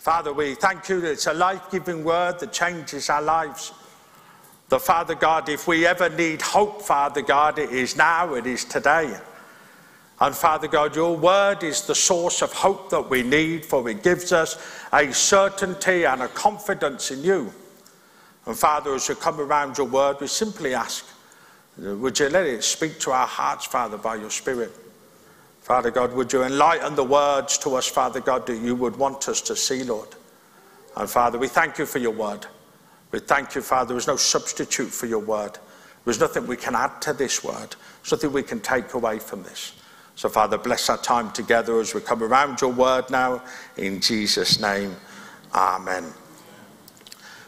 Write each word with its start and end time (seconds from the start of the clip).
Father, 0.00 0.32
we 0.32 0.54
thank 0.54 0.88
you 0.88 0.98
that 1.02 1.10
it's 1.10 1.26
a 1.26 1.34
life 1.34 1.70
giving 1.70 2.02
word 2.02 2.40
that 2.40 2.54
changes 2.54 3.10
our 3.10 3.20
lives. 3.20 3.74
The 4.70 4.80
Father 4.80 5.14
God, 5.14 5.50
if 5.50 5.68
we 5.68 5.84
ever 5.84 6.08
need 6.08 6.40
hope, 6.40 6.80
Father 6.80 7.20
God, 7.20 7.58
it 7.58 7.70
is 7.70 7.96
now, 7.96 8.32
it 8.32 8.46
is 8.46 8.64
today. 8.64 9.14
And 10.18 10.34
Father 10.34 10.68
God, 10.68 10.96
your 10.96 11.14
word 11.18 11.62
is 11.62 11.82
the 11.82 11.94
source 11.94 12.40
of 12.40 12.50
hope 12.50 12.88
that 12.88 13.10
we 13.10 13.22
need, 13.22 13.66
for 13.66 13.86
it 13.90 14.02
gives 14.02 14.32
us 14.32 14.56
a 14.90 15.12
certainty 15.12 16.04
and 16.04 16.22
a 16.22 16.28
confidence 16.28 17.10
in 17.10 17.22
you. 17.22 17.52
And 18.46 18.56
Father, 18.56 18.94
as 18.94 19.06
we 19.06 19.16
come 19.16 19.38
around 19.38 19.76
your 19.76 19.86
word, 19.86 20.16
we 20.18 20.28
simply 20.28 20.72
ask, 20.72 21.04
would 21.76 22.18
you 22.18 22.30
let 22.30 22.46
it 22.46 22.64
speak 22.64 23.00
to 23.00 23.10
our 23.10 23.26
hearts, 23.26 23.66
Father, 23.66 23.98
by 23.98 24.14
your 24.14 24.30
Spirit? 24.30 24.72
Father 25.60 25.90
God, 25.90 26.12
would 26.14 26.32
you 26.32 26.42
enlighten 26.42 26.94
the 26.94 27.04
words 27.04 27.58
to 27.58 27.76
us, 27.76 27.86
Father 27.86 28.20
God, 28.20 28.46
that 28.46 28.56
you 28.56 28.74
would 28.74 28.96
want 28.96 29.28
us 29.28 29.40
to 29.42 29.54
see, 29.54 29.84
Lord? 29.84 30.08
And 30.96 31.08
Father, 31.08 31.38
we 31.38 31.48
thank 31.48 31.78
you 31.78 31.86
for 31.86 31.98
your 31.98 32.12
word. 32.12 32.46
We 33.12 33.18
thank 33.18 33.54
you, 33.54 33.62
Father, 33.62 33.88
there 33.88 33.98
is 33.98 34.06
no 34.06 34.16
substitute 34.16 34.90
for 34.90 35.06
your 35.06 35.20
word. 35.20 35.58
There's 36.04 36.20
nothing 36.20 36.46
we 36.46 36.56
can 36.56 36.74
add 36.74 37.02
to 37.02 37.12
this 37.12 37.44
word. 37.44 37.76
There's 38.02 38.12
nothing 38.12 38.32
we 38.32 38.42
can 38.42 38.60
take 38.60 38.94
away 38.94 39.18
from 39.18 39.42
this. 39.42 39.74
So, 40.16 40.28
Father, 40.28 40.58
bless 40.58 40.88
our 40.88 40.98
time 40.98 41.30
together 41.32 41.78
as 41.80 41.94
we 41.94 42.00
come 42.00 42.22
around 42.22 42.60
your 42.60 42.72
word 42.72 43.10
now. 43.10 43.42
In 43.76 44.00
Jesus' 44.00 44.60
name, 44.60 44.96
Amen. 45.54 46.04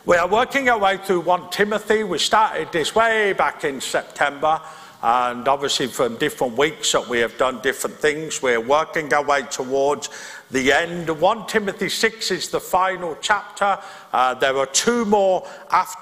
We 0.05 0.17
are 0.17 0.27
working 0.27 0.69
our 0.69 0.79
way 0.79 0.97
through 0.97 1.21
1 1.21 1.51
Timothy. 1.51 2.03
We 2.03 2.19
started 2.19 2.73
this 2.73 2.95
way 2.95 3.33
back 3.35 3.63
in 3.63 3.81
September. 3.81 4.61
And 5.03 5.49
obviously, 5.49 5.89
from 5.89 6.17
different 6.17 6.57
weeks 6.57 6.93
that 6.93 7.09
we 7.09 7.19
have 7.19 7.37
done 7.37 7.61
different 7.61 7.97
things, 7.97 8.41
we're 8.41 8.61
working 8.61 9.13
our 9.13 9.25
way 9.25 9.43
towards 9.43 10.09
the 10.53 10.71
end. 10.71 11.09
1 11.11 11.47
Timothy 11.47 11.89
6 11.89 12.31
is 12.31 12.51
the 12.51 12.61
final 12.61 13.17
chapter. 13.21 13.79
Uh, 14.13 14.35
there 14.35 14.57
are 14.57 14.67
two 14.67 15.05
more, 15.05 15.45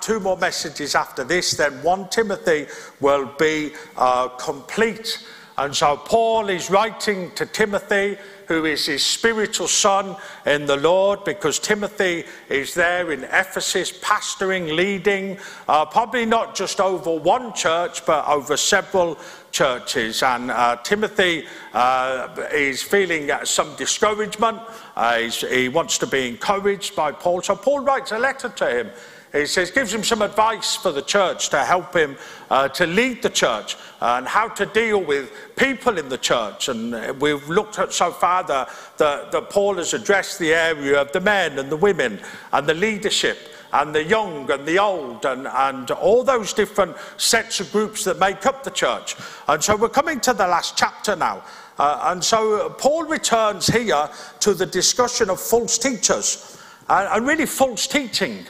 two 0.02 0.20
more 0.20 0.36
messages 0.36 0.94
after 0.94 1.24
this. 1.24 1.52
Then 1.52 1.82
1 1.82 2.08
Timothy 2.10 2.66
will 3.00 3.26
be 3.38 3.72
uh, 3.96 4.28
complete. 4.28 5.26
And 5.56 5.74
so 5.74 5.96
Paul 5.96 6.50
is 6.50 6.70
writing 6.70 7.30
to 7.36 7.46
Timothy, 7.46 8.18
who 8.50 8.64
is 8.64 8.86
his 8.86 9.06
spiritual 9.06 9.68
son 9.68 10.16
in 10.44 10.66
the 10.66 10.76
Lord, 10.76 11.22
because 11.22 11.60
Timothy 11.60 12.24
is 12.48 12.74
there 12.74 13.12
in 13.12 13.22
Ephesus, 13.22 13.92
pastoring, 13.92 14.74
leading, 14.74 15.38
uh, 15.68 15.86
probably 15.86 16.26
not 16.26 16.56
just 16.56 16.80
over 16.80 17.14
one 17.16 17.54
church, 17.54 18.04
but 18.04 18.26
over 18.26 18.56
several 18.56 19.16
churches. 19.52 20.24
And 20.24 20.50
uh, 20.50 20.74
Timothy 20.82 21.46
uh, 21.74 22.48
is 22.52 22.82
feeling 22.82 23.30
some 23.44 23.76
discouragement. 23.76 24.58
Uh, 24.96 25.18
he 25.18 25.68
wants 25.68 25.98
to 25.98 26.08
be 26.08 26.26
encouraged 26.26 26.96
by 26.96 27.12
Paul. 27.12 27.42
So 27.42 27.54
Paul 27.54 27.80
writes 27.80 28.10
a 28.10 28.18
letter 28.18 28.48
to 28.48 28.68
him 28.68 28.90
he 29.32 29.46
says, 29.46 29.70
gives 29.70 29.94
him 29.94 30.02
some 30.02 30.22
advice 30.22 30.74
for 30.74 30.90
the 30.90 31.02
church 31.02 31.50
to 31.50 31.64
help 31.64 31.94
him 31.94 32.16
uh, 32.50 32.68
to 32.68 32.86
lead 32.86 33.22
the 33.22 33.30
church 33.30 33.76
and 34.00 34.26
how 34.26 34.48
to 34.48 34.66
deal 34.66 35.00
with 35.00 35.30
people 35.56 35.98
in 35.98 36.08
the 36.08 36.18
church. 36.18 36.68
And 36.68 37.20
we've 37.20 37.48
looked 37.48 37.78
at 37.78 37.92
so 37.92 38.10
far 38.10 38.42
that, 38.44 39.50
Paul 39.50 39.76
has 39.76 39.94
addressed 39.94 40.38
the 40.38 40.52
area 40.52 41.00
of 41.00 41.12
the 41.12 41.20
men 41.20 41.58
and 41.58 41.70
the 41.70 41.76
women 41.76 42.20
and 42.52 42.66
the 42.66 42.74
leadership 42.74 43.38
and 43.72 43.94
the 43.94 44.02
young 44.02 44.50
and 44.50 44.66
the 44.66 44.78
old 44.78 45.24
and, 45.24 45.46
and 45.46 45.90
all 45.92 46.24
those 46.24 46.52
different 46.52 46.96
sets 47.16 47.60
of 47.60 47.70
groups 47.70 48.02
that 48.04 48.18
make 48.18 48.46
up 48.46 48.64
the 48.64 48.70
church. 48.70 49.14
And 49.46 49.62
so 49.62 49.76
we're 49.76 49.88
coming 49.88 50.20
to 50.20 50.32
the 50.32 50.46
last 50.46 50.76
chapter 50.76 51.14
now. 51.14 51.44
Uh, 51.78 52.08
and 52.10 52.22
so 52.22 52.70
Paul 52.70 53.04
returns 53.04 53.68
here 53.68 54.08
to 54.40 54.54
the 54.54 54.66
discussion 54.66 55.30
of 55.30 55.40
false 55.40 55.78
teachers 55.78 56.60
and, 56.88 57.08
and 57.08 57.26
really 57.26 57.46
false 57.46 57.86
teaching. 57.86 58.44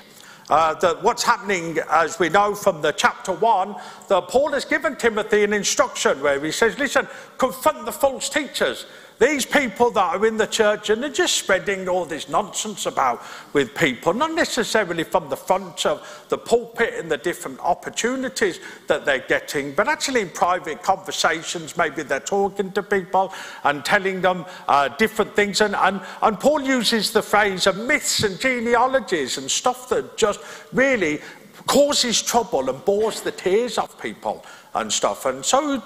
Uh, 0.51 0.75
that 0.75 1.01
what's 1.01 1.23
happening, 1.23 1.79
as 1.91 2.19
we 2.19 2.29
know 2.29 2.56
from 2.56 2.83
the 2.83 2.91
chapter 2.91 3.33
1, 3.33 3.77
that 4.09 4.27
Paul 4.27 4.51
has 4.51 4.65
given 4.65 4.97
Timothy 4.97 5.45
an 5.45 5.53
instruction 5.53 6.21
where 6.21 6.44
he 6.44 6.50
says, 6.50 6.77
listen, 6.77 7.06
confront 7.38 7.84
the 7.84 7.93
false 7.93 8.28
teachers. 8.28 8.87
These 9.20 9.44
people 9.44 9.91
that 9.91 10.14
are 10.14 10.25
in 10.25 10.38
the 10.38 10.47
church 10.47 10.88
and 10.88 11.03
they're 11.03 11.10
just 11.10 11.36
spreading 11.36 11.86
all 11.91 12.06
this 12.06 12.31
nonsense 12.31 12.86
about 12.86 13.22
with 13.53 13.75
people, 13.75 14.14
not 14.14 14.34
necessarily 14.34 15.04
from 15.04 15.28
the 15.28 15.36
front 15.36 15.84
of 15.84 16.25
the 16.31 16.38
pulpit 16.38 16.94
and 16.94 17.10
the 17.10 17.19
different 17.19 17.60
opportunities 17.60 18.60
that 18.86 19.04
they're 19.04 19.19
getting, 19.19 19.75
but 19.75 19.88
actually 19.88 20.22
in 20.22 20.31
private 20.31 20.82
conversations, 20.82 21.76
maybe 21.76 22.03
they're 22.03 22.19
talking 22.19 22.72
to 22.72 22.82
people 22.82 23.31
and 23.64 23.84
telling 23.84 24.22
them 24.22 24.47
uh, 24.69 24.88
different 24.88 25.37
things. 25.37 25.60
And, 25.60 25.76
and, 25.76 26.00
and 26.22 26.41
Paul 26.41 26.62
uses 26.62 27.10
the 27.10 27.20
phrase 27.20 27.66
of 27.66 27.76
myths 27.76 28.25
and 28.25 28.41
genealogies 28.41 29.37
and 29.37 29.50
stuff 29.50 29.91
that 29.91 30.16
just 30.16 30.41
really 30.72 31.20
causes 31.66 32.22
trouble 32.22 32.70
and 32.70 32.82
bores 32.87 33.20
the 33.20 33.32
tears 33.32 33.76
off 33.76 34.00
people 34.00 34.47
and 34.72 34.91
stuff. 34.91 35.26
And 35.26 35.44
so 35.44 35.78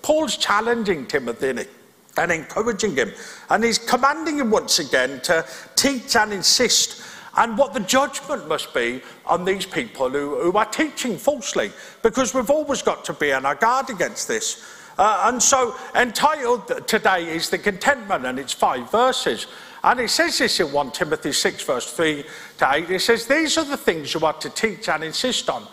Paul's 0.00 0.38
challenging 0.38 1.06
Timothy 1.06 1.66
and 2.20 2.30
encouraging 2.30 2.94
him. 2.96 3.12
And 3.48 3.64
he's 3.64 3.78
commanding 3.78 4.38
him 4.38 4.50
once 4.50 4.78
again 4.78 5.20
to 5.22 5.46
teach 5.74 6.16
and 6.16 6.32
insist 6.32 7.02
and 7.36 7.56
what 7.56 7.72
the 7.72 7.80
judgment 7.80 8.48
must 8.48 8.74
be 8.74 9.02
on 9.26 9.44
these 9.44 9.64
people 9.64 10.10
who, 10.10 10.40
who 10.40 10.56
are 10.56 10.66
teaching 10.66 11.16
falsely, 11.16 11.70
because 12.02 12.34
we've 12.34 12.50
always 12.50 12.82
got 12.82 13.04
to 13.04 13.12
be 13.12 13.32
on 13.32 13.46
our 13.46 13.54
guard 13.54 13.88
against 13.88 14.26
this. 14.28 14.64
Uh, 14.98 15.30
and 15.32 15.42
so, 15.42 15.74
entitled 15.94 16.86
today 16.86 17.34
is 17.34 17.48
The 17.48 17.58
Contentment, 17.58 18.26
and 18.26 18.38
it's 18.38 18.52
five 18.52 18.90
verses. 18.90 19.46
And 19.82 20.00
it 20.00 20.10
says 20.10 20.36
this 20.38 20.60
in 20.60 20.72
1 20.72 20.90
Timothy 20.90 21.32
6, 21.32 21.62
verse 21.62 21.92
3 21.92 22.24
to 22.58 22.70
8. 22.70 22.90
It 22.90 23.00
says, 23.00 23.26
These 23.26 23.56
are 23.56 23.64
the 23.64 23.76
things 23.76 24.12
you 24.12 24.20
are 24.26 24.34
to 24.34 24.50
teach 24.50 24.88
and 24.88 25.02
insist 25.02 25.48
on 25.48 25.66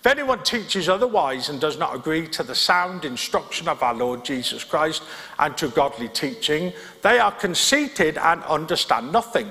if 0.00 0.06
anyone 0.06 0.42
teaches 0.42 0.88
otherwise 0.88 1.50
and 1.50 1.60
does 1.60 1.78
not 1.78 1.94
agree 1.94 2.26
to 2.28 2.42
the 2.42 2.54
sound 2.54 3.04
instruction 3.04 3.68
of 3.68 3.82
our 3.82 3.92
Lord 3.92 4.24
Jesus 4.24 4.64
Christ 4.64 5.02
and 5.38 5.54
to 5.58 5.68
godly 5.68 6.08
teaching, 6.08 6.72
they 7.02 7.18
are 7.18 7.32
conceited 7.32 8.16
and 8.16 8.42
understand 8.44 9.12
nothing. 9.12 9.50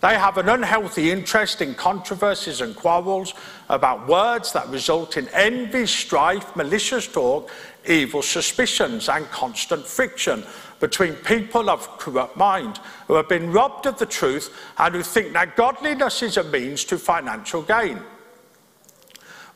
They 0.00 0.14
have 0.14 0.38
an 0.38 0.48
unhealthy 0.48 1.10
interest 1.10 1.60
in 1.60 1.74
controversies 1.74 2.62
and 2.62 2.74
quarrels 2.74 3.34
about 3.68 4.08
words 4.08 4.54
that 4.54 4.70
result 4.70 5.18
in 5.18 5.28
envy, 5.28 5.84
strife, 5.84 6.56
malicious 6.56 7.06
talk, 7.06 7.50
evil 7.86 8.22
suspicions, 8.22 9.10
and 9.10 9.26
constant 9.26 9.84
friction 9.84 10.44
between 10.78 11.12
people 11.12 11.68
of 11.68 11.98
corrupt 11.98 12.38
mind 12.38 12.80
who 13.06 13.16
have 13.16 13.28
been 13.28 13.52
robbed 13.52 13.84
of 13.84 13.98
the 13.98 14.06
truth 14.06 14.50
and 14.78 14.94
who 14.94 15.02
think 15.02 15.34
that 15.34 15.56
godliness 15.56 16.22
is 16.22 16.38
a 16.38 16.44
means 16.44 16.84
to 16.84 16.98
financial 16.98 17.60
gain. 17.60 18.00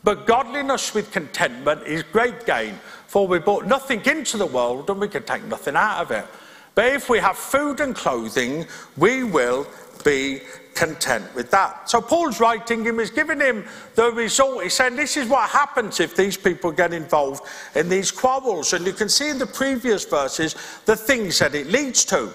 But 0.04 0.26
godliness 0.26 0.94
with 0.94 1.10
contentment 1.10 1.86
is 1.86 2.02
great 2.02 2.44
gain, 2.44 2.78
for 3.06 3.26
we 3.26 3.38
brought 3.38 3.66
nothing 3.66 4.04
into 4.04 4.36
the 4.36 4.46
world 4.46 4.90
and 4.90 5.00
we 5.00 5.08
can 5.08 5.24
take 5.24 5.44
nothing 5.44 5.76
out 5.76 6.02
of 6.02 6.10
it. 6.10 6.26
But 6.74 6.92
if 6.92 7.08
we 7.08 7.18
have 7.18 7.38
food 7.38 7.80
and 7.80 7.94
clothing, 7.94 8.66
we 8.96 9.24
will 9.24 9.66
be 10.04 10.40
content 10.74 11.24
with 11.34 11.50
that. 11.52 11.88
So 11.88 12.00
Paul's 12.00 12.40
writing 12.40 12.84
him, 12.84 12.98
he's 12.98 13.10
giving 13.10 13.40
him 13.40 13.64
the 13.94 14.10
result. 14.10 14.62
He's 14.62 14.74
saying 14.74 14.96
this 14.96 15.16
is 15.16 15.28
what 15.28 15.48
happens 15.48 16.00
if 16.00 16.16
these 16.16 16.36
people 16.36 16.72
get 16.72 16.92
involved 16.92 17.44
in 17.74 17.88
these 17.88 18.10
quarrels. 18.10 18.72
And 18.72 18.84
you 18.84 18.92
can 18.92 19.08
see 19.08 19.30
in 19.30 19.38
the 19.38 19.46
previous 19.46 20.04
verses 20.04 20.56
the 20.84 20.96
things 20.96 21.38
that 21.38 21.54
it 21.54 21.68
leads 21.68 22.04
to. 22.06 22.30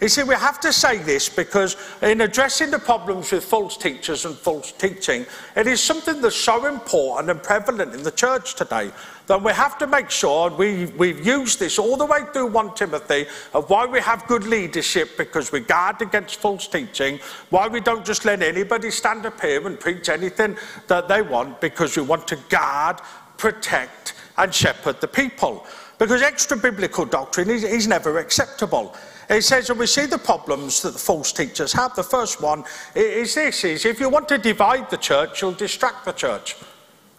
You 0.00 0.08
see, 0.08 0.22
we 0.22 0.34
have 0.34 0.58
to 0.60 0.72
say 0.72 0.96
this 0.96 1.28
because 1.28 1.76
in 2.00 2.22
addressing 2.22 2.70
the 2.70 2.78
problems 2.78 3.32
with 3.32 3.44
false 3.44 3.76
teachers 3.76 4.24
and 4.24 4.34
false 4.34 4.72
teaching, 4.72 5.26
it 5.54 5.66
is 5.66 5.82
something 5.82 6.22
that's 6.22 6.36
so 6.36 6.64
important 6.64 7.30
and 7.30 7.42
prevalent 7.42 7.94
in 7.94 8.02
the 8.02 8.10
church 8.10 8.54
today 8.54 8.90
that 9.26 9.42
we 9.42 9.52
have 9.52 9.76
to 9.76 9.86
make 9.86 10.08
sure 10.08 10.50
we, 10.50 10.86
we've 10.96 11.24
used 11.24 11.58
this 11.58 11.78
all 11.78 11.98
the 11.98 12.06
way 12.06 12.20
through 12.32 12.46
1 12.46 12.74
Timothy 12.74 13.26
of 13.52 13.68
why 13.68 13.84
we 13.84 14.00
have 14.00 14.26
good 14.26 14.44
leadership 14.44 15.18
because 15.18 15.52
we 15.52 15.60
guard 15.60 16.00
against 16.00 16.36
false 16.36 16.66
teaching, 16.66 17.20
why 17.50 17.68
we 17.68 17.80
don't 17.80 18.04
just 18.04 18.24
let 18.24 18.42
anybody 18.42 18.90
stand 18.90 19.26
up 19.26 19.38
here 19.38 19.66
and 19.66 19.78
preach 19.78 20.08
anything 20.08 20.56
that 20.86 21.08
they 21.08 21.20
want 21.20 21.60
because 21.60 21.94
we 21.94 22.02
want 22.02 22.26
to 22.26 22.36
guard, 22.48 23.00
protect, 23.36 24.14
and 24.38 24.54
shepherd 24.54 24.98
the 25.02 25.08
people. 25.08 25.66
Because 25.98 26.22
extra 26.22 26.56
biblical 26.56 27.04
doctrine 27.04 27.50
is, 27.50 27.62
is 27.62 27.86
never 27.86 28.18
acceptable. 28.18 28.96
It 29.30 29.44
says, 29.44 29.70
and 29.70 29.78
we 29.78 29.86
see 29.86 30.06
the 30.06 30.18
problems 30.18 30.82
that 30.82 30.92
the 30.92 30.98
false 30.98 31.32
teachers 31.32 31.72
have. 31.74 31.94
The 31.94 32.02
first 32.02 32.42
one 32.42 32.64
is 32.96 33.36
this, 33.36 33.62
is 33.62 33.84
if 33.84 34.00
you 34.00 34.08
want 34.08 34.26
to 34.28 34.38
divide 34.38 34.90
the 34.90 34.96
church, 34.96 35.40
you'll 35.40 35.52
distract 35.52 36.04
the 36.04 36.12
church. 36.12 36.56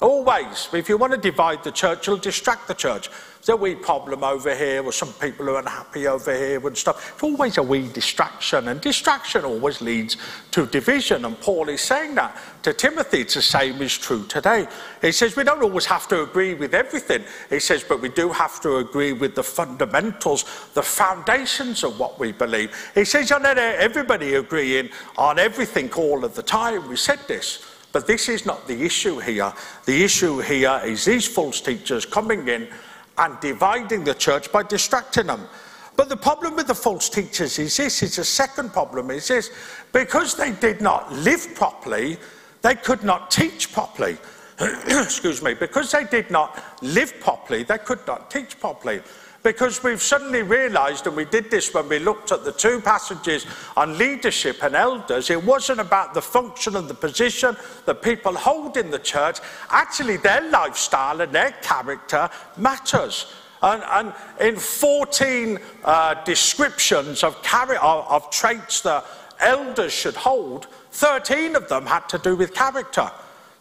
Always. 0.02 0.68
If 0.74 0.90
you 0.90 0.98
want 0.98 1.14
to 1.14 1.18
divide 1.18 1.64
the 1.64 1.72
church, 1.72 2.08
you'll 2.08 2.18
distract 2.18 2.68
the 2.68 2.74
church. 2.74 3.10
There's 3.44 3.58
a 3.58 3.62
wee 3.62 3.74
problem 3.74 4.24
over 4.24 4.56
here, 4.56 4.84
or 4.84 4.92
some 4.92 5.12
people 5.14 5.50
are 5.50 5.58
unhappy 5.58 6.06
over 6.06 6.32
here 6.32 6.66
and 6.68 6.78
stuff. 6.78 7.14
It's 7.16 7.24
always 7.24 7.58
a 7.58 7.64
wee 7.64 7.88
distraction, 7.92 8.68
and 8.68 8.80
distraction 8.80 9.46
always 9.46 9.82
leads 9.82 10.18
to 10.52 10.68
division. 10.68 11.26
And 11.26 11.40
Paul 11.42 11.70
is 11.70 11.82
saying 11.82 12.14
that 12.16 12.38
to 12.62 12.72
Timothy. 12.72 13.22
It's 13.22 13.34
the 13.34 13.42
same 13.42 13.82
is 13.82 13.98
true 13.98 14.28
today. 14.28 14.68
He 15.02 15.12
says 15.12 15.36
we 15.36 15.44
don't 15.44 15.64
always 15.64 15.88
have 15.88 16.08
to 16.10 16.22
agree 16.22 16.54
with 16.54 16.76
everything. 16.76 17.24
He 17.50 17.60
says, 17.60 17.84
but 17.84 18.00
we 18.00 18.10
do 18.10 18.30
have 18.30 18.62
to 18.62 18.78
agree 18.78 19.14
with 19.14 19.34
the 19.34 19.44
fundamentals, 19.44 20.44
the 20.76 20.84
foundations 20.84 21.84
of 21.84 22.00
what 22.00 22.20
we 22.20 22.34
believe. 22.34 22.92
He 22.94 23.06
says, 23.06 23.32
you're 23.32 23.40
not 23.40 23.58
everybody 23.58 24.36
agreeing 24.36 24.92
on 25.18 25.40
everything 25.40 25.92
all 25.94 26.24
of 26.24 26.36
the 26.36 26.44
time. 26.44 26.88
We 26.88 26.96
said 26.96 27.20
this. 27.28 27.66
But 27.92 28.06
this 28.06 28.30
is 28.30 28.46
not 28.46 28.68
the 28.68 28.84
issue 28.84 29.20
here. 29.20 29.52
The 29.86 30.04
issue 30.04 30.40
here 30.40 30.80
is 30.86 31.04
these 31.04 31.28
false 31.28 31.60
teachers 31.60 32.06
coming 32.06 32.48
in 32.48 32.70
and 33.18 33.40
dividing 33.40 34.04
the 34.04 34.14
church 34.14 34.52
by 34.52 34.64
distracting 34.64 35.28
them. 35.28 35.48
But 35.96 36.10
the 36.10 36.18
problem 36.18 36.56
with 36.56 36.68
the 36.68 36.76
false 36.76 37.10
teachers 37.10 37.60
is 37.60 37.78
this, 37.78 38.02
is 38.02 38.16
the 38.16 38.24
second 38.24 38.72
problem, 38.72 39.12
is 39.12 39.28
this, 39.28 39.52
because 39.92 40.36
they 40.36 40.52
did 40.52 40.82
not 40.82 41.12
live 41.12 41.54
properly, 41.54 42.18
they 42.62 42.76
could 42.76 43.04
not 43.04 43.30
teach 43.30 43.72
properly. 43.72 44.18
Excuse 44.88 45.42
me, 45.42 45.54
because 45.54 45.92
they 45.92 46.06
did 46.06 46.32
not 46.32 46.64
live 46.82 47.20
properly, 47.20 47.64
they 47.64 47.78
could 47.78 48.06
not 48.08 48.32
teach 48.32 48.60
properly 48.60 49.02
because 49.44 49.84
we've 49.84 50.02
suddenly 50.02 50.44
realized, 50.44 51.08
and 51.08 51.16
we 51.16 51.26
did 51.26 51.50
this 51.50 51.74
when 51.74 51.90
we 51.90 52.00
looked 52.00 52.32
at 52.32 52.44
the 52.44 52.52
two 52.52 52.80
passages 52.80 53.46
on 53.76 53.98
leadership 53.98 54.64
and 54.64 54.76
elders, 54.76 55.30
it 55.30 55.44
wasn't 55.44 55.80
about 55.80 56.14
the 56.14 56.22
function 56.22 56.76
and 56.76 56.88
the 56.88 56.94
position 56.94 57.56
that 57.86 58.02
people 58.02 58.34
hold 58.34 58.78
in 58.78 58.92
the 58.92 59.00
church. 59.00 59.40
Actually, 59.70 60.18
their 60.18 60.48
lifestyle 60.50 61.22
and 61.22 61.34
their 61.34 61.52
character 61.64 62.30
matters. 62.58 63.34
And, 63.64 63.84
and 63.92 64.14
in 64.40 64.56
14 64.56 65.60
uh, 65.84 66.24
descriptions 66.24 67.24
of, 67.24 67.36
of, 67.36 67.80
of 67.82 68.30
traits 68.32 68.82
that 68.82 69.06
elders 69.40 69.94
should 69.94 70.16
hold, 70.16 70.68
13 70.92 71.56
of 71.56 71.68
them 71.68 71.86
had 71.86 72.08
to 72.10 72.18
do 72.18 72.36
with 72.36 72.54
character. 72.54 73.10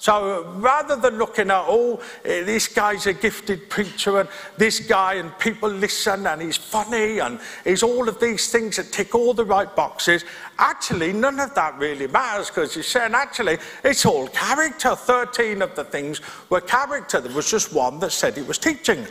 So 0.01 0.51
rather 0.57 0.97
than 0.97 1.19
looking 1.19 1.51
at, 1.51 1.65
oh, 1.69 2.01
eh, 2.25 2.43
this 2.43 2.69
guy's 2.69 3.07
a 3.07 3.13
gifted 3.13 3.69
preacher 3.69 4.21
and 4.21 4.31
this 4.57 4.81
guy 4.81 5.17
and 5.17 5.39
people 5.39 5.69
listen 5.69 6.27
and 6.27 6.41
he's 6.41 6.57
funny 6.57 7.19
and 7.19 7.39
he's 7.65 7.83
all 7.83 8.09
of 8.09 8.19
these 8.19 8.51
things 8.51 8.77
that 8.77 8.93
tick 8.93 9.15
all 9.15 9.35
the 9.35 9.45
right 9.45 9.77
boxes, 9.77 10.25
actually 10.59 11.13
none 11.13 11.39
of 11.39 11.55
that 11.55 11.77
really 11.77 12.07
matters 12.07 12.49
because 12.49 12.75
he's 12.75 12.87
saying 12.87 13.13
actually 13.13 13.59
it's 13.85 14.07
all 14.07 14.27
character. 14.29 14.97
13 14.97 15.61
of 15.61 15.77
the 15.77 15.85
things 15.85 16.23
were 16.49 16.63
character. 16.63 17.21
There 17.21 17.37
was 17.37 17.51
just 17.51 17.75
one 17.75 17.99
that 17.99 18.13
said 18.13 18.35
he 18.35 18.43
was 18.43 18.57
teaching. 18.57 19.07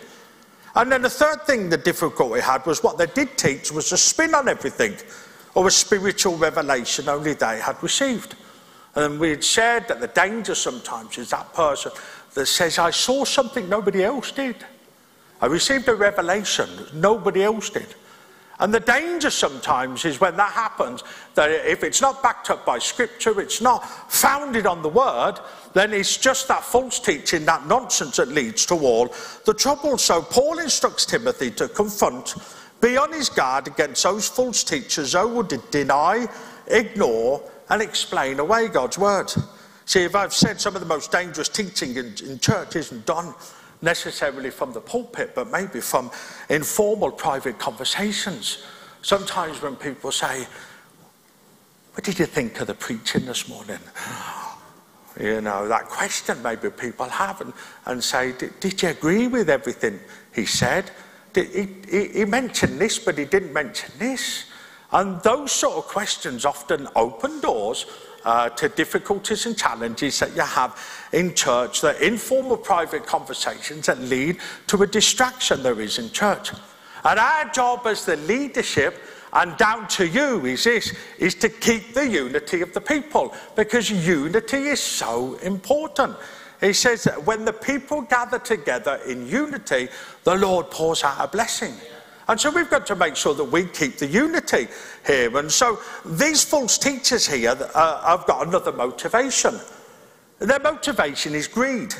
And 0.73 0.91
then 0.91 1.03
the 1.03 1.09
third 1.09 1.43
thing 1.45 1.69
the 1.69 1.77
difficulty 1.77 2.41
had 2.41 2.65
was 2.65 2.81
what 2.81 2.97
they 2.97 3.05
did 3.05 3.37
teach 3.37 3.71
was 3.71 3.91
a 3.91 3.97
spin 3.97 4.33
on 4.33 4.49
everything 4.49 4.95
or 5.53 5.67
a 5.67 5.71
spiritual 5.71 6.35
revelation 6.35 7.07
only 7.09 7.35
they 7.35 7.59
had 7.59 7.77
received. 7.83 8.35
And 8.99 9.17
we 9.19 9.29
had 9.29 9.43
said 9.43 9.87
that 9.87 10.01
the 10.01 10.07
danger 10.07 10.53
sometimes 10.55 11.17
is 11.17 11.29
that 11.29 11.53
person 11.53 11.91
that 12.33 12.45
says, 12.47 12.77
I 12.77 12.91
saw 12.91 13.23
something 13.23 13.69
nobody 13.69 14.03
else 14.03 14.31
did. 14.31 14.57
I 15.41 15.45
received 15.45 15.87
a 15.87 15.95
revelation 15.95 16.69
that 16.75 16.93
nobody 16.93 17.43
else 17.43 17.69
did. 17.69 17.95
And 18.59 18.73
the 18.73 18.81
danger 18.81 19.29
sometimes 19.29 20.03
is 20.03 20.19
when 20.19 20.35
that 20.35 20.51
happens, 20.51 21.05
that 21.35 21.49
if 21.49 21.81
it's 21.85 22.01
not 22.01 22.21
backed 22.21 22.49
up 22.49 22.65
by 22.65 22.77
scripture, 22.77 23.39
it's 23.39 23.61
not 23.61 23.89
founded 24.11 24.65
on 24.65 24.81
the 24.81 24.89
word, 24.89 25.35
then 25.73 25.93
it's 25.93 26.17
just 26.17 26.49
that 26.49 26.65
false 26.65 26.99
teaching, 26.99 27.45
that 27.45 27.67
nonsense 27.67 28.17
that 28.17 28.27
leads 28.27 28.65
to 28.65 28.73
all 28.73 29.15
the 29.45 29.53
trouble. 29.53 29.97
So 29.97 30.21
Paul 30.21 30.59
instructs 30.59 31.05
Timothy 31.05 31.51
to 31.51 31.69
confront, 31.69 32.35
be 32.81 32.97
on 32.97 33.13
his 33.13 33.29
guard 33.29 33.67
against 33.67 34.03
those 34.03 34.27
false 34.27 34.65
teachers 34.65 35.13
who 35.13 35.29
would 35.29 35.71
deny, 35.71 36.27
ignore, 36.67 37.41
and 37.69 37.81
explain 37.81 38.39
away 38.39 38.67
God's 38.67 38.97
word. 38.97 39.31
See, 39.85 40.03
if 40.03 40.15
I've 40.15 40.33
said 40.33 40.61
some 40.61 40.75
of 40.75 40.81
the 40.81 40.87
most 40.87 41.11
dangerous 41.11 41.49
teaching 41.49 41.95
in, 41.95 42.13
in 42.23 42.39
church 42.39 42.75
isn't 42.75 43.05
done 43.05 43.33
necessarily 43.81 44.49
from 44.49 44.73
the 44.73 44.81
pulpit, 44.81 45.33
but 45.33 45.49
maybe 45.49 45.81
from 45.81 46.11
informal 46.49 47.11
private 47.11 47.57
conversations. 47.59 48.63
Sometimes 49.01 49.61
when 49.61 49.75
people 49.75 50.11
say, 50.11 50.45
What 51.93 52.03
did 52.03 52.19
you 52.19 52.25
think 52.25 52.59
of 52.59 52.67
the 52.67 52.73
preaching 52.73 53.25
this 53.25 53.47
morning? 53.47 53.79
You 55.19 55.41
know, 55.41 55.67
that 55.67 55.85
question 55.85 56.41
maybe 56.41 56.69
people 56.69 57.07
have 57.07 57.41
and, 57.41 57.53
and 57.85 58.03
say, 58.03 58.33
Did 58.59 58.81
you 58.81 58.89
agree 58.89 59.27
with 59.27 59.49
everything 59.49 59.99
he 60.33 60.45
said? 60.45 60.91
Did, 61.33 61.47
he, 61.49 61.67
he, 61.89 62.07
he 62.19 62.25
mentioned 62.25 62.79
this, 62.79 62.99
but 62.99 63.17
he 63.17 63.25
didn't 63.25 63.53
mention 63.53 63.91
this. 63.97 64.45
And 64.91 65.21
those 65.21 65.51
sort 65.51 65.77
of 65.77 65.87
questions 65.87 66.45
often 66.45 66.87
open 66.95 67.39
doors 67.41 67.85
uh, 68.25 68.49
to 68.49 68.69
difficulties 68.69 69.45
and 69.45 69.57
challenges 69.57 70.19
that 70.19 70.35
you 70.35 70.41
have 70.41 70.77
in 71.13 71.33
church, 71.35 71.81
the 71.81 72.05
informal 72.05 72.57
private 72.57 73.05
conversations 73.05 73.85
that 73.85 73.99
lead 73.99 74.37
to 74.67 74.81
a 74.83 74.87
distraction 74.87 75.63
there 75.63 75.79
is 75.79 75.99
in 75.99 76.09
church. 76.11 76.51
And 77.03 77.19
our 77.19 77.49
job 77.49 77.85
as 77.85 78.05
the 78.05 78.17
leadership 78.17 78.95
and 79.31 79.55
down 79.57 79.87
to 79.89 80.07
you 80.07 80.45
is 80.45 80.63
this, 80.63 80.95
is 81.17 81.35
to 81.35 81.49
keep 81.49 81.93
the 81.93 82.07
unity 82.07 82.61
of 82.61 82.73
the 82.73 82.81
people 82.81 83.33
because 83.55 83.89
unity 83.89 84.57
is 84.57 84.81
so 84.81 85.35
important. 85.35 86.15
He 86.59 86.73
says 86.73 87.05
that 87.05 87.25
when 87.25 87.45
the 87.45 87.53
people 87.53 88.01
gather 88.01 88.39
together 88.39 88.99
in 89.07 89.27
unity, 89.27 89.87
the 90.23 90.35
Lord 90.35 90.69
pours 90.71 91.03
out 91.03 91.23
a 91.23 91.27
blessing. 91.27 91.73
And 92.29 92.39
so 92.39 92.51
we've 92.51 92.69
got 92.69 92.85
to 92.85 92.95
make 92.95 93.15
sure 93.15 93.33
that 93.33 93.43
we 93.43 93.65
keep 93.65 93.97
the 93.97 94.05
unity 94.05 94.67
here. 95.03 95.35
And 95.35 95.51
so 95.51 95.79
these 96.05 96.43
false 96.43 96.77
teachers 96.77 97.25
here 97.25 97.57
uh, 97.73 98.17
have 98.17 98.27
got 98.27 98.45
another 98.45 98.71
motivation. 98.71 99.59
Their 100.37 100.59
motivation 100.59 101.33
is 101.33 101.47
greed. 101.47 101.95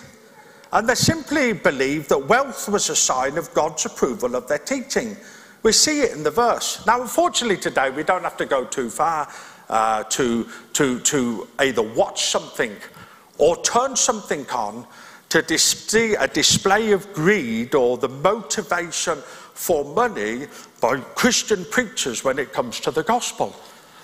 And 0.71 0.87
they 0.87 0.93
simply 0.93 1.53
believe 1.53 2.09
that 2.09 2.27
wealth 2.27 2.69
was 2.69 2.91
a 2.91 2.95
sign 2.95 3.39
of 3.39 3.51
God's 3.55 3.87
approval 3.87 4.35
of 4.35 4.47
their 4.47 4.59
teaching. 4.59 5.17
We 5.63 5.71
see 5.71 6.01
it 6.01 6.11
in 6.11 6.21
the 6.21 6.29
verse. 6.29 6.85
Now, 6.85 7.01
unfortunately, 7.01 7.57
today 7.57 7.89
we 7.89 8.03
don't 8.03 8.21
have 8.21 8.37
to 8.37 8.45
go 8.45 8.65
too 8.65 8.91
far 8.91 9.27
uh, 9.67 10.03
to, 10.03 10.47
to, 10.73 10.99
to 10.99 11.47
either 11.57 11.81
watch 11.81 12.25
something 12.25 12.75
or 13.39 13.59
turn 13.63 13.95
something 13.95 14.47
on 14.51 14.85
to 15.29 15.57
see 15.57 16.15
a 16.15 16.27
display 16.27 16.91
of 16.91 17.11
greed 17.13 17.75
or 17.75 17.97
the 17.97 18.09
motivation 18.09 19.17
for 19.59 19.83
money 19.83 20.47
by 20.79 20.97
Christian 21.15 21.65
preachers 21.65 22.23
when 22.23 22.39
it 22.39 22.53
comes 22.53 22.79
to 22.79 22.91
the 22.91 23.03
gospel. 23.03 23.53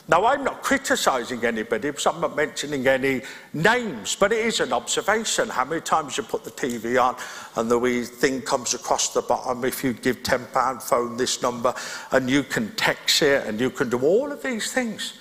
Now, 0.10 0.26
I'm 0.26 0.44
not 0.44 0.62
criticizing 0.62 1.46
anybody 1.46 1.92
I'm 2.06 2.20
not 2.20 2.36
mentioning 2.36 2.86
any 2.86 3.22
names, 3.54 4.18
but 4.18 4.34
it 4.34 4.46
is 4.46 4.60
an 4.60 4.74
observation. 4.74 5.48
How 5.48 5.64
many 5.64 5.80
times 5.80 6.18
you 6.18 6.24
put 6.24 6.44
the 6.44 6.52
TV 6.52 7.02
on 7.02 7.16
and 7.56 7.72
the 7.72 7.80
wee 7.80 8.04
thing 8.04 8.42
comes 8.42 8.74
across 8.74 9.14
the 9.14 9.22
bottom, 9.22 9.64
if 9.64 9.82
you 9.82 9.94
give 9.94 10.24
£10, 10.24 10.82
phone 10.84 11.16
this 11.16 11.42
number, 11.42 11.74
and 12.12 12.30
you 12.30 12.44
can 12.44 12.76
text 12.76 13.22
it 13.22 13.48
and 13.48 13.58
you 13.58 13.70
can 13.70 13.90
do 13.90 14.02
all 14.02 14.34
of 14.34 14.44
these 14.44 14.74
things. 14.74 15.14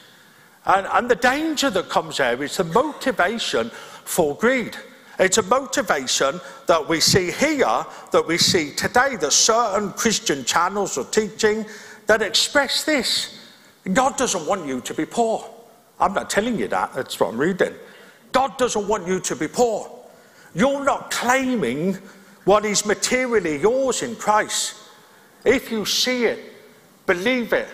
And, 0.67 0.89
and 0.89 1.09
the 1.09 1.15
danger 1.15 1.71
that 1.71 1.89
comes 1.91 2.17
there 2.17 2.43
is 2.43 2.57
the 2.57 2.65
motivation 2.65 3.71
for 3.71 4.35
greed. 4.35 4.77
It's 5.19 5.39
a 5.39 5.43
motivation 5.43 6.41
that 6.67 6.89
we 6.89 7.01
see 7.01 7.31
here, 7.31 7.85
that 8.11 8.27
we 8.27 8.39
see 8.39 8.73
today, 8.73 9.17
that 9.17 9.33
certain 9.33 9.93
Christian 9.93 10.45
channels 10.45 10.99
are 10.99 11.05
teaching 11.05 11.65
that 12.07 12.23
express 12.23 12.85
this. 12.85 13.39
God 13.93 14.17
doesn't 14.17 14.47
want 14.47 14.67
you 14.67 14.81
to 14.81 14.95
be 14.95 15.07
poor. 15.07 15.49
I'm 16.01 16.15
not 16.15 16.31
telling 16.31 16.59
you 16.59 16.69
that, 16.69 16.95
that's 16.95 17.21
what 17.21 17.29
I'm 17.29 17.39
reading. 17.39 17.75
God 18.33 18.59
doesn't 18.59 18.89
want 18.89 19.07
you 19.07 19.21
to 19.21 19.37
be 19.37 19.47
poor. 19.47 19.91
You're 20.55 20.85
not 20.85 21.11
claiming 21.11 21.95
what 22.45 22.65
is 22.65 22.85
materially 22.85 23.61
yours 23.61 24.03
in 24.03 24.17
Christ. 24.17 24.75
If 25.45 25.71
you 25.71 25.85
see 25.85 26.25
it, 26.25 26.39
believe 27.07 27.53
it. 27.53 27.69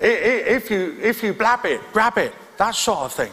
If 0.00 0.70
you, 0.70 0.96
if 1.00 1.22
you 1.22 1.32
blab 1.34 1.64
it, 1.66 1.80
grab 1.92 2.18
it, 2.18 2.32
that 2.56 2.74
sort 2.74 3.00
of 3.00 3.12
thing. 3.12 3.32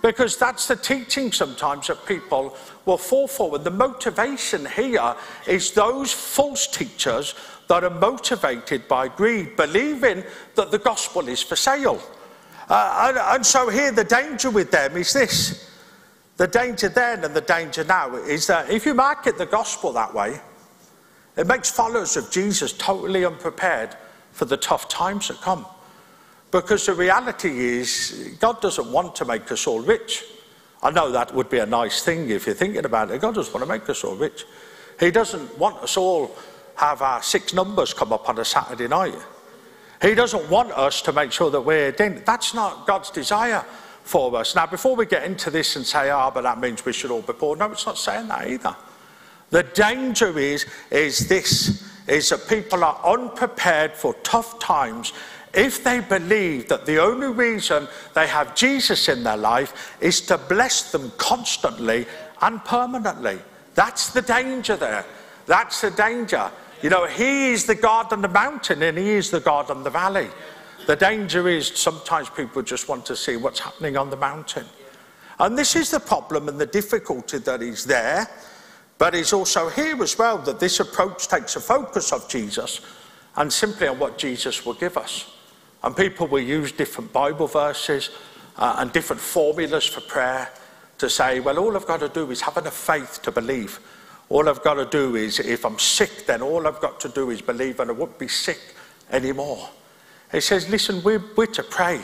Because 0.00 0.36
that's 0.36 0.68
the 0.68 0.76
teaching 0.76 1.32
sometimes 1.32 1.88
that 1.88 2.06
people 2.06 2.56
will 2.84 2.98
fall 2.98 3.26
for. 3.26 3.58
The 3.58 3.70
motivation 3.70 4.64
here 4.66 5.16
is 5.46 5.72
those 5.72 6.12
false 6.12 6.66
teachers 6.68 7.34
that 7.68 7.84
are 7.84 7.90
motivated 7.90 8.86
by 8.86 9.08
greed, 9.08 9.56
believing 9.56 10.24
that 10.54 10.70
the 10.70 10.78
gospel 10.78 11.28
is 11.28 11.42
for 11.42 11.56
sale. 11.56 12.00
Uh, 12.68 13.08
and, 13.08 13.18
and 13.18 13.46
so 13.46 13.68
here 13.68 13.90
the 13.90 14.04
danger 14.04 14.50
with 14.50 14.70
them 14.70 14.96
is 14.96 15.12
this. 15.12 15.70
The 16.36 16.46
danger 16.46 16.88
then 16.88 17.24
and 17.24 17.34
the 17.34 17.40
danger 17.40 17.82
now 17.82 18.14
is 18.14 18.46
that 18.46 18.70
if 18.70 18.86
you 18.86 18.94
market 18.94 19.36
the 19.36 19.46
gospel 19.46 19.92
that 19.94 20.14
way, 20.14 20.40
it 21.36 21.46
makes 21.46 21.70
followers 21.70 22.16
of 22.16 22.30
Jesus 22.30 22.72
totally 22.72 23.24
unprepared 23.24 23.96
for 24.32 24.44
the 24.44 24.56
tough 24.56 24.88
times 24.88 25.28
that 25.28 25.40
come. 25.40 25.66
Because 26.50 26.86
the 26.86 26.94
reality 26.94 27.50
is, 27.58 28.36
God 28.40 28.60
doesn't 28.60 28.90
want 28.90 29.14
to 29.16 29.24
make 29.24 29.50
us 29.52 29.66
all 29.66 29.80
rich. 29.80 30.24
I 30.82 30.90
know 30.90 31.10
that 31.10 31.34
would 31.34 31.50
be 31.50 31.58
a 31.58 31.66
nice 31.66 32.02
thing 32.02 32.30
if 32.30 32.46
you're 32.46 32.54
thinking 32.54 32.84
about 32.84 33.10
it. 33.10 33.20
God 33.20 33.34
doesn't 33.34 33.52
want 33.52 33.66
to 33.66 33.72
make 33.72 33.88
us 33.88 34.04
all 34.04 34.14
rich. 34.14 34.44
He 34.98 35.10
doesn't 35.10 35.58
want 35.58 35.76
us 35.82 35.96
all 35.96 36.34
have 36.76 37.02
our 37.02 37.22
six 37.22 37.52
numbers 37.52 37.92
come 37.92 38.12
up 38.12 38.28
on 38.28 38.38
a 38.38 38.44
Saturday 38.44 38.88
night. 38.88 39.14
He 40.00 40.14
doesn't 40.14 40.48
want 40.48 40.70
us 40.72 41.02
to 41.02 41.12
make 41.12 41.32
sure 41.32 41.50
that 41.50 41.60
we're 41.60 41.90
in. 41.90 42.22
That's 42.24 42.54
not 42.54 42.86
God's 42.86 43.10
desire 43.10 43.64
for 44.04 44.34
us. 44.36 44.54
Now, 44.54 44.66
before 44.66 44.94
we 44.94 45.04
get 45.04 45.24
into 45.24 45.50
this 45.50 45.76
and 45.76 45.84
say, 45.84 46.10
ah, 46.10 46.28
oh, 46.28 46.30
but 46.30 46.42
that 46.42 46.60
means 46.60 46.84
we 46.84 46.92
should 46.92 47.10
all 47.10 47.22
be 47.22 47.32
poor. 47.32 47.56
No, 47.56 47.70
it's 47.72 47.84
not 47.84 47.98
saying 47.98 48.28
that 48.28 48.48
either. 48.48 48.76
The 49.50 49.64
danger 49.64 50.38
is, 50.38 50.66
is 50.90 51.28
this, 51.28 51.84
is 52.06 52.28
that 52.28 52.48
people 52.48 52.84
are 52.84 53.00
unprepared 53.04 53.92
for 53.92 54.14
tough 54.22 54.58
times 54.60 55.12
if 55.54 55.82
they 55.82 56.00
believe 56.00 56.68
that 56.68 56.86
the 56.86 56.98
only 56.98 57.28
reason 57.28 57.88
they 58.14 58.26
have 58.26 58.54
Jesus 58.54 59.08
in 59.08 59.22
their 59.22 59.36
life 59.36 59.96
is 60.00 60.20
to 60.22 60.38
bless 60.38 60.92
them 60.92 61.12
constantly 61.16 62.06
and 62.42 62.64
permanently. 62.64 63.38
That's 63.74 64.10
the 64.10 64.22
danger 64.22 64.76
there. 64.76 65.04
That's 65.46 65.80
the 65.80 65.90
danger. 65.90 66.50
You 66.82 66.90
know, 66.90 67.06
He 67.06 67.50
is 67.50 67.64
the 67.64 67.74
God 67.74 68.12
on 68.12 68.22
the 68.22 68.28
mountain 68.28 68.82
and 68.82 68.98
He 68.98 69.10
is 69.10 69.30
the 69.30 69.40
God 69.40 69.70
on 69.70 69.82
the 69.82 69.90
valley. 69.90 70.28
The 70.86 70.96
danger 70.96 71.48
is 71.48 71.68
sometimes 71.68 72.30
people 72.30 72.62
just 72.62 72.88
want 72.88 73.04
to 73.06 73.16
see 73.16 73.36
what's 73.36 73.60
happening 73.60 73.96
on 73.96 74.10
the 74.10 74.16
mountain. 74.16 74.66
And 75.38 75.56
this 75.56 75.76
is 75.76 75.90
the 75.90 76.00
problem 76.00 76.48
and 76.48 76.58
the 76.58 76.66
difficulty 76.66 77.38
that 77.38 77.62
is 77.62 77.84
there, 77.84 78.28
but 78.96 79.14
it's 79.14 79.32
also 79.32 79.68
here 79.68 80.02
as 80.02 80.18
well 80.18 80.38
that 80.38 80.58
this 80.58 80.80
approach 80.80 81.28
takes 81.28 81.56
a 81.56 81.60
focus 81.60 82.12
of 82.12 82.28
Jesus 82.28 82.80
and 83.36 83.52
simply 83.52 83.86
on 83.86 83.98
what 83.98 84.18
Jesus 84.18 84.66
will 84.66 84.74
give 84.74 84.96
us. 84.96 85.37
And 85.82 85.96
people 85.96 86.26
will 86.26 86.40
use 86.40 86.72
different 86.72 87.12
Bible 87.12 87.46
verses 87.46 88.10
uh, 88.56 88.76
and 88.78 88.92
different 88.92 89.22
formulas 89.22 89.86
for 89.86 90.00
prayer 90.00 90.50
to 90.98 91.08
say, 91.08 91.40
well, 91.40 91.58
all 91.58 91.76
I've 91.76 91.86
got 91.86 92.00
to 92.00 92.08
do 92.08 92.30
is 92.30 92.40
have 92.40 92.56
enough 92.56 92.76
faith 92.76 93.20
to 93.22 93.30
believe. 93.30 93.78
All 94.28 94.48
I've 94.48 94.62
got 94.62 94.74
to 94.74 94.84
do 94.84 95.16
is, 95.16 95.38
if 95.38 95.64
I'm 95.64 95.78
sick, 95.78 96.26
then 96.26 96.42
all 96.42 96.66
I've 96.66 96.80
got 96.80 97.00
to 97.00 97.08
do 97.08 97.30
is 97.30 97.40
believe 97.40 97.80
and 97.80 97.90
I 97.90 97.94
won't 97.94 98.18
be 98.18 98.28
sick 98.28 98.60
anymore. 99.10 99.68
He 100.32 100.40
says, 100.40 100.68
listen, 100.68 101.02
we're, 101.02 101.22
we're 101.36 101.46
to 101.46 101.62
pray. 101.62 102.00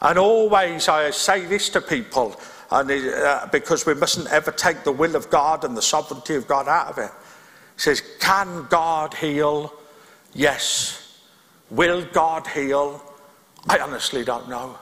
And 0.00 0.18
always 0.18 0.88
I 0.88 1.10
say 1.10 1.46
this 1.46 1.70
to 1.70 1.80
people, 1.80 2.38
and 2.70 2.90
uh, 2.90 3.48
because 3.50 3.86
we 3.86 3.94
mustn't 3.94 4.30
ever 4.30 4.52
take 4.52 4.84
the 4.84 4.92
will 4.92 5.16
of 5.16 5.30
God 5.30 5.64
and 5.64 5.76
the 5.76 5.82
sovereignty 5.82 6.34
of 6.34 6.46
God 6.46 6.68
out 6.68 6.88
of 6.88 6.98
it. 6.98 7.10
He 7.74 7.80
says, 7.80 8.02
Can 8.20 8.66
God 8.68 9.14
heal? 9.14 9.72
Yes. 10.34 11.05
Will 11.70 12.04
God 12.04 12.46
heal? 12.46 13.02
I 13.68 13.78
honestly 13.78 14.24
don't 14.24 14.48
know. 14.48 14.78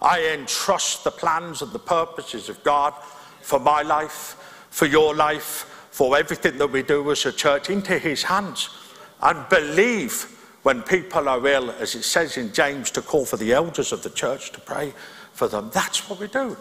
I 0.00 0.32
entrust 0.34 1.04
the 1.04 1.10
plans 1.10 1.62
and 1.62 1.70
the 1.72 1.78
purposes 1.78 2.48
of 2.48 2.62
God 2.64 2.94
for 3.40 3.60
my 3.60 3.82
life, 3.82 4.66
for 4.70 4.86
your 4.86 5.14
life, 5.14 5.88
for 5.90 6.16
everything 6.16 6.58
that 6.58 6.72
we 6.72 6.82
do 6.82 7.10
as 7.10 7.26
a 7.26 7.32
church 7.32 7.68
into 7.70 7.98
His 7.98 8.22
hands. 8.22 8.70
And 9.20 9.48
believe 9.48 10.38
when 10.62 10.82
people 10.82 11.28
are 11.28 11.46
ill, 11.46 11.70
as 11.72 11.94
it 11.94 12.04
says 12.04 12.36
in 12.36 12.52
James, 12.52 12.90
to 12.92 13.02
call 13.02 13.26
for 13.26 13.36
the 13.36 13.52
elders 13.52 13.92
of 13.92 14.02
the 14.02 14.10
church 14.10 14.52
to 14.52 14.60
pray 14.60 14.94
for 15.32 15.48
them. 15.48 15.70
That's 15.72 16.08
what 16.08 16.18
we 16.18 16.28
do. 16.28 16.56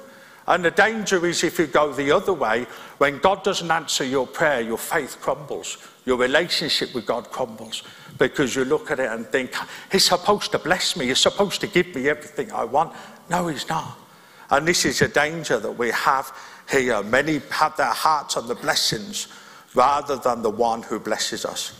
And 0.47 0.65
the 0.65 0.71
danger 0.71 1.25
is 1.25 1.43
if 1.43 1.59
you 1.59 1.67
go 1.67 1.93
the 1.93 2.11
other 2.11 2.33
way, 2.33 2.65
when 2.97 3.19
God 3.19 3.43
doesn't 3.43 3.71
answer 3.71 4.03
your 4.03 4.27
prayer, 4.27 4.59
your 4.59 4.77
faith 4.77 5.17
crumbles, 5.21 5.77
your 6.05 6.17
relationship 6.17 6.93
with 6.93 7.05
God 7.05 7.29
crumbles 7.29 7.83
because 8.29 8.55
you 8.55 8.65
look 8.65 8.91
at 8.91 8.99
it 8.99 9.11
and 9.11 9.25
think, 9.27 9.53
He's 9.91 10.05
supposed 10.05 10.51
to 10.51 10.59
bless 10.59 10.95
me, 10.95 11.07
He's 11.07 11.19
supposed 11.19 11.59
to 11.61 11.67
give 11.67 11.93
me 11.95 12.07
everything 12.07 12.51
I 12.51 12.63
want. 12.63 12.93
No, 13.29 13.47
He's 13.47 13.67
not. 13.67 13.97
And 14.49 14.67
this 14.67 14.85
is 14.85 15.01
a 15.01 15.07
danger 15.07 15.59
that 15.59 15.71
we 15.71 15.89
have 15.91 16.31
here. 16.69 17.01
Many 17.03 17.41
have 17.49 17.75
their 17.77 17.87
hearts 17.87 18.37
on 18.37 18.47
the 18.47 18.55
blessings 18.55 19.27
rather 19.73 20.17
than 20.17 20.41
the 20.41 20.49
one 20.49 20.83
who 20.83 20.99
blesses 20.99 21.45
us. 21.45 21.77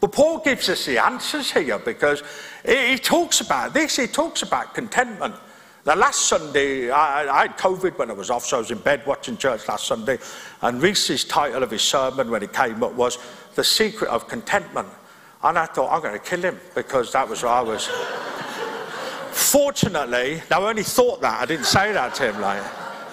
But 0.00 0.12
Paul 0.12 0.38
gives 0.40 0.68
us 0.68 0.86
the 0.86 1.02
answers 1.02 1.52
here 1.52 1.78
because 1.78 2.22
he 2.64 2.98
talks 2.98 3.40
about 3.40 3.74
this, 3.74 3.96
he 3.96 4.06
talks 4.06 4.42
about 4.42 4.74
contentment. 4.74 5.34
The 5.84 5.94
last 5.94 6.22
Sunday, 6.22 6.90
I, 6.90 7.32
I, 7.32 7.42
had 7.42 7.56
COVID 7.56 7.96
when 7.96 8.10
I 8.10 8.14
was 8.14 8.28
off, 8.28 8.44
so 8.44 8.56
I 8.56 8.60
was 8.60 8.72
in 8.72 8.78
bed 8.78 9.06
watching 9.06 9.36
church 9.36 9.68
last 9.68 9.86
Sunday. 9.86 10.18
And 10.62 10.82
Reese's 10.82 11.24
title 11.24 11.62
of 11.62 11.70
his 11.70 11.82
sermon 11.82 12.28
when 12.28 12.42
he 12.42 12.48
came 12.48 12.82
up 12.82 12.94
was 12.94 13.18
The 13.54 13.62
Secret 13.62 14.10
of 14.10 14.26
Contentment. 14.26 14.88
And 15.46 15.56
I 15.56 15.66
thought, 15.66 15.92
I'm 15.92 16.02
going 16.02 16.12
to 16.12 16.18
kill 16.18 16.42
him 16.42 16.58
because 16.74 17.12
that 17.12 17.28
was 17.28 17.44
what 17.44 17.52
I 17.52 17.62
was. 17.62 17.86
Fortunately, 19.30 20.42
I 20.50 20.58
only 20.58 20.82
thought 20.82 21.20
that, 21.20 21.40
I 21.40 21.46
didn't 21.46 21.66
say 21.66 21.92
that 21.92 22.14
to 22.16 22.32
him. 22.32 22.40
Like, 22.40 22.62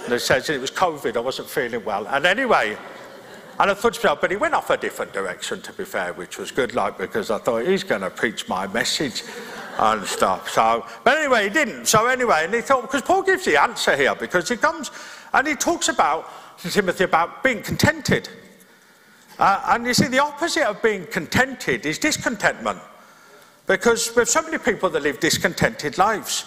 and 0.03 0.13
he 0.13 0.17
says 0.17 0.49
it 0.49 0.59
was 0.59 0.71
COVID, 0.71 1.15
I 1.15 1.19
wasn't 1.19 1.47
feeling 1.47 1.85
well. 1.85 2.07
And 2.07 2.25
anyway, 2.25 2.75
and 3.59 3.69
I 3.69 3.73
thought 3.75 3.93
to 3.93 3.99
myself, 3.99 4.19
but 4.19 4.31
he 4.31 4.37
went 4.37 4.55
off 4.55 4.71
a 4.71 4.77
different 4.77 5.13
direction, 5.13 5.61
to 5.61 5.73
be 5.73 5.85
fair, 5.85 6.11
which 6.13 6.39
was 6.39 6.49
good, 6.51 6.73
like, 6.73 6.97
because 6.97 7.29
I 7.29 7.37
thought 7.37 7.67
he's 7.67 7.83
going 7.83 8.01
to 8.01 8.09
preach 8.09 8.47
my 8.47 8.65
message 8.65 9.23
and 9.77 10.03
stuff. 10.03 10.49
So, 10.49 10.85
but 11.03 11.19
anyway, 11.19 11.43
he 11.43 11.49
didn't. 11.51 11.85
So 11.85 12.07
anyway, 12.07 12.45
and 12.45 12.53
he 12.53 12.61
thought, 12.61 12.81
because 12.81 13.03
Paul 13.03 13.21
gives 13.21 13.45
the 13.45 13.61
answer 13.61 13.95
here, 13.95 14.15
because 14.15 14.49
he 14.49 14.57
comes 14.57 14.89
and 15.33 15.47
he 15.47 15.53
talks 15.53 15.87
about, 15.87 16.31
to 16.61 16.71
Timothy, 16.71 17.03
about 17.03 17.43
being 17.43 17.61
contented. 17.61 18.27
Uh, 19.39 19.63
and 19.69 19.85
you 19.85 19.93
see, 19.93 20.07
the 20.07 20.19
opposite 20.19 20.63
of 20.63 20.81
being 20.81 21.05
contented 21.07 21.85
is 21.85 21.97
discontentment. 21.97 22.79
Because 23.65 24.11
we 24.15 24.21
have 24.21 24.29
so 24.29 24.41
many 24.41 24.57
people 24.57 24.89
that 24.89 25.03
live 25.03 25.19
discontented 25.19 25.97
lives. 25.97 26.45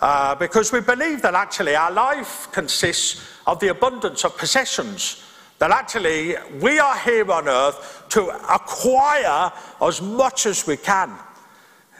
Uh, 0.00 0.34
because 0.34 0.72
we 0.72 0.80
believe 0.80 1.22
that 1.22 1.34
actually 1.34 1.74
our 1.74 1.90
life 1.90 2.48
consists 2.52 3.22
of 3.46 3.60
the 3.60 3.68
abundance 3.68 4.24
of 4.24 4.36
possessions. 4.36 5.22
That 5.58 5.70
actually 5.70 6.34
we 6.60 6.78
are 6.78 6.98
here 6.98 7.30
on 7.30 7.48
earth 7.48 8.04
to 8.10 8.28
acquire 8.52 9.50
as 9.80 10.02
much 10.02 10.46
as 10.46 10.66
we 10.66 10.76
can. 10.76 11.16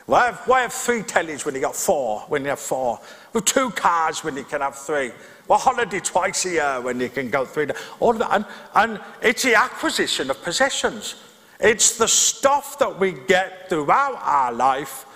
Why 0.06 0.26
have, 0.26 0.38
why 0.47 0.61
have 0.62 0.73
three 0.73 1.00
tellies 1.00 1.45
when 1.45 1.54
you 1.54 1.61
got 1.61 1.75
four, 1.75 2.21
when 2.28 2.42
you 2.42 2.50
have 2.50 2.61
four? 2.61 3.00
With 3.33 3.45
two 3.45 3.71
cars 3.71 4.23
when 4.23 4.37
you 4.37 4.45
can 4.45 4.61
have 4.61 4.76
three? 4.76 5.11
Well, 5.49 5.59
holiday 5.59 6.00
twice 6.00 6.45
a 6.47 6.50
year 6.50 6.81
when 6.81 6.99
you 6.99 7.09
can 7.09 7.31
go 7.31 7.45
through 7.45 7.69
all 8.00 8.15
that. 8.15 8.33
And, 8.33 8.45
and 8.75 9.00
it's 9.23 9.45
the 9.45 9.55
acquisition 9.55 10.31
of 10.31 10.43
possessions. 10.43 11.15
It's 11.61 11.97
the 11.97 12.09
stuff 12.09 12.79
that 12.79 12.99
we 12.99 13.12
get 13.12 13.69
throughout 13.69 14.19
our 14.23 14.53
life 14.53 15.07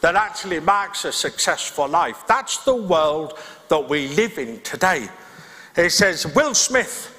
that 0.00 0.14
actually 0.14 0.60
marks 0.60 1.04
a 1.04 1.12
successful 1.12 1.88
life. 1.88 2.24
That's 2.26 2.64
the 2.64 2.76
world 2.76 3.38
that 3.68 3.88
we 3.88 4.08
live 4.08 4.38
in 4.38 4.60
today. 4.60 5.08
He 5.74 5.88
says, 5.88 6.26
Will 6.34 6.54
Smith, 6.54 7.12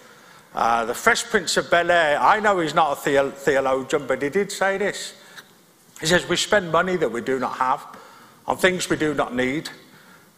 uh, 0.54 0.86
the 0.86 0.94
Fresh 0.94 1.26
Prince 1.26 1.58
of 1.58 1.70
Bel 1.70 1.90
Air, 1.90 2.20
I 2.20 2.40
know 2.40 2.60
he's 2.60 2.74
not 2.74 3.06
a 3.06 3.32
theologian, 3.32 4.08
but 4.08 4.22
he 4.22 4.30
did 4.30 4.52
say 4.52 4.78
this. 4.78 5.14
He 6.00 6.06
says, 6.06 6.28
We 6.28 6.36
spend 6.36 6.72
money 6.72 6.98
that 6.98 7.12
we 7.12 7.22
do 7.22 7.40
not 7.40 7.58
have 7.58 7.86
on 8.46 8.58
things 8.58 8.90
we 8.90 8.98
do 8.98 9.14
not 9.14 9.36
need 9.36 9.70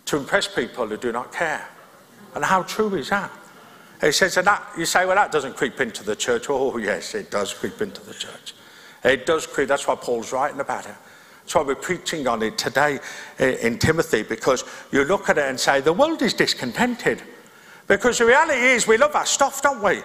to 0.05 0.17
impress 0.17 0.47
people 0.47 0.87
who 0.87 0.97
do 0.97 1.11
not 1.11 1.31
care. 1.31 1.67
And 2.35 2.45
how 2.45 2.63
true 2.63 2.95
is 2.95 3.09
that? 3.09 3.31
He 4.01 4.11
says, 4.11 4.37
and 4.37 4.47
that, 4.47 4.63
you 4.77 4.85
say, 4.85 5.05
well, 5.05 5.15
that 5.15 5.31
doesn't 5.31 5.57
creep 5.57 5.81
into 5.81 6.03
the 6.03 6.15
church. 6.15 6.49
Oh, 6.49 6.77
yes, 6.77 7.15
it 7.15 7.31
does 7.31 7.53
creep 7.53 7.81
into 7.81 8.01
the 8.01 8.13
church. 8.13 8.53
It 9.03 9.25
does 9.25 9.45
creep. 9.45 9.67
That's 9.67 9.87
why 9.87 9.95
Paul's 9.95 10.31
writing 10.31 10.59
about 10.59 10.85
it. 10.85 10.95
That's 11.41 11.55
why 11.55 11.63
we're 11.63 11.75
preaching 11.75 12.27
on 12.27 12.43
it 12.43 12.57
today 12.57 12.99
in 13.39 13.77
Timothy, 13.79 14.23
because 14.23 14.63
you 14.91 15.03
look 15.03 15.29
at 15.29 15.37
it 15.37 15.49
and 15.49 15.59
say, 15.59 15.81
the 15.81 15.91
world 15.91 16.21
is 16.21 16.33
discontented. 16.33 17.21
Because 17.87 18.19
the 18.19 18.25
reality 18.25 18.59
is, 18.59 18.87
we 18.87 18.97
love 18.97 19.15
our 19.15 19.25
stuff, 19.25 19.61
don't 19.61 19.81
we? 19.83 20.01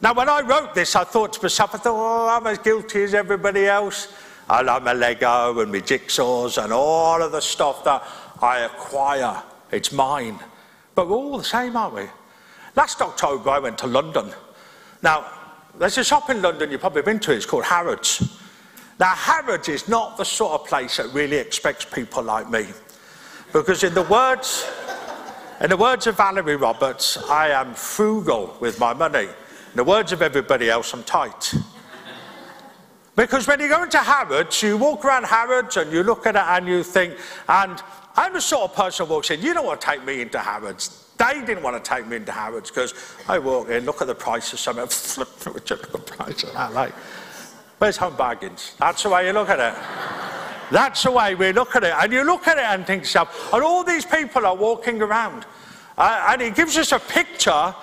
Now, 0.00 0.14
when 0.14 0.28
I 0.28 0.40
wrote 0.40 0.74
this, 0.74 0.94
I 0.94 1.04
thought 1.04 1.32
to 1.34 1.42
myself, 1.42 1.74
I 1.74 1.78
thought, 1.78 1.94
oh, 1.96 2.28
I'm 2.28 2.46
as 2.46 2.58
guilty 2.58 3.02
as 3.02 3.12
everybody 3.12 3.66
else. 3.66 4.14
I 4.48 4.62
love 4.62 4.84
my 4.84 4.92
Lego 4.92 5.58
and 5.60 5.72
my 5.72 5.80
jigsaws 5.80 6.62
and 6.62 6.72
all 6.72 7.22
of 7.22 7.32
the 7.32 7.40
stuff 7.40 7.82
that 7.84 8.02
I 8.40 8.60
acquire. 8.60 9.42
It's 9.70 9.90
mine. 9.90 10.38
But 10.94 11.08
we're 11.08 11.16
all 11.16 11.38
the 11.38 11.44
same, 11.44 11.76
aren't 11.76 11.94
we? 11.94 12.06
Last 12.76 13.00
October, 13.00 13.50
I 13.50 13.58
went 13.58 13.78
to 13.78 13.86
London. 13.86 14.30
Now, 15.02 15.26
there's 15.78 15.98
a 15.98 16.04
shop 16.04 16.30
in 16.30 16.40
London 16.40 16.70
you've 16.70 16.80
probably 16.80 17.02
been 17.02 17.20
to, 17.20 17.32
it's 17.32 17.46
called 17.46 17.64
Harrods. 17.64 18.38
Now, 18.98 19.08
Harrods 19.08 19.68
is 19.68 19.88
not 19.88 20.16
the 20.16 20.24
sort 20.24 20.60
of 20.60 20.66
place 20.66 20.98
that 20.98 21.12
really 21.12 21.36
expects 21.36 21.84
people 21.84 22.22
like 22.22 22.48
me. 22.48 22.66
Because 23.52 23.82
in 23.82 23.94
the 23.94 24.02
words, 24.02 24.70
in 25.60 25.70
the 25.70 25.76
words 25.76 26.06
of 26.06 26.16
Valerie 26.16 26.56
Roberts, 26.56 27.18
I 27.28 27.48
am 27.48 27.74
frugal 27.74 28.56
with 28.60 28.78
my 28.78 28.94
money. 28.94 29.24
In 29.24 29.76
the 29.76 29.84
words 29.84 30.12
of 30.12 30.22
everybody 30.22 30.70
else, 30.70 30.92
I'm 30.92 31.02
tight. 31.02 31.54
Because 33.16 33.46
when 33.46 33.60
you 33.60 33.68
go 33.68 33.82
into 33.82 33.98
Harrods, 33.98 34.60
you 34.62 34.76
walk 34.76 35.04
around 35.04 35.26
Harrods 35.26 35.76
and 35.76 35.92
you 35.92 36.02
look 36.02 36.26
at 36.26 36.34
it 36.34 36.42
and 36.42 36.66
you 36.66 36.82
think, 36.82 37.16
and 37.48 37.80
I'm 38.16 38.32
the 38.32 38.40
sort 38.40 38.70
of 38.70 38.76
person 38.76 39.06
who 39.06 39.12
walks 39.12 39.30
in, 39.30 39.42
you 39.42 39.54
don't 39.54 39.66
want 39.66 39.80
to 39.80 39.86
take 39.86 40.04
me 40.04 40.20
into 40.20 40.38
Harrods. 40.38 41.04
They 41.18 41.44
didn't 41.44 41.62
want 41.62 41.82
to 41.82 41.88
take 41.88 42.06
me 42.06 42.16
into 42.16 42.32
Harrods 42.32 42.70
because 42.70 42.94
I 43.28 43.38
walk 43.38 43.68
in, 43.68 43.84
look 43.84 44.00
at 44.00 44.06
the 44.06 44.14
price 44.14 44.52
of 44.52 44.60
something, 44.60 44.86
flip 44.88 45.28
through 45.28 45.54
a 45.54 45.60
typical 45.60 46.00
price 46.00 46.42
of 46.44 46.52
that. 46.52 46.72
Like, 46.72 46.92
where's 47.78 47.96
home 47.96 48.16
bargains? 48.16 48.74
That's 48.78 49.02
the 49.02 49.10
way 49.10 49.26
you 49.26 49.32
look 49.32 49.48
at 49.48 49.58
it. 49.60 49.74
That's 50.70 51.02
the 51.02 51.10
way 51.10 51.34
we 51.34 51.52
look 51.52 51.76
at 51.76 51.84
it. 51.84 51.92
And 51.96 52.12
you 52.12 52.24
look 52.24 52.46
at 52.48 52.56
it 52.56 52.64
and 52.64 52.86
think 52.86 53.02
yourself, 53.02 53.52
and 53.52 53.62
all 53.62 53.84
these 53.84 54.04
people 54.04 54.46
are 54.46 54.56
walking 54.56 55.02
around. 55.02 55.46
Uh, 55.96 56.26
and 56.30 56.42
it 56.42 56.54
gives 56.54 56.76
us 56.76 56.92
a 56.92 56.98
picture 56.98 57.74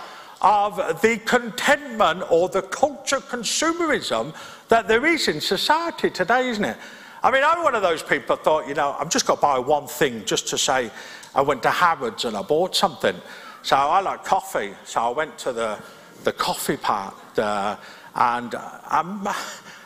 of 0.42 1.02
the 1.02 1.18
contentment 1.26 2.24
or 2.30 2.50
the 2.50 2.64
culture 2.64 3.20
consumerism 3.20 4.34
that 4.70 4.88
there 4.88 5.06
is 5.06 5.28
in 5.28 5.40
society 5.40 6.10
today, 6.10 6.50
isn't 6.50 6.66
it? 6.66 6.78
I 7.24 7.30
mean, 7.30 7.44
I'm 7.46 7.63
one 7.63 7.75
of 7.75 7.84
those 7.84 8.01
people 8.01 8.36
that 8.36 8.44
thought, 8.44 8.68
you 8.68 8.74
know, 8.74 8.96
I'm 9.00 9.10
just 9.10 9.28
going 9.28 9.38
to 9.38 9.42
buy 9.42 9.60
one 9.60 9.86
thing 9.86 10.25
just 10.25 10.48
to 10.48 10.58
say 10.58 10.90
I 11.36 11.42
went 11.42 11.62
to 11.63 11.70
Harrods 11.70 12.25
and 12.25 12.36
I 12.36 12.42
bought 12.42 12.75
something. 12.75 13.16
So 13.62 13.75
I 13.75 14.01
like 14.01 14.25
coffee. 14.25 14.74
So 14.86 15.01
I 15.01 15.10
went 15.10 15.38
to 15.40 15.54
the, 15.54 15.80
the 16.24 16.32
coffee 16.32 16.78
part 16.78 17.16
uh, 17.38 17.78
and 18.16 18.56
I'm, 18.56 19.28
I 19.28 19.36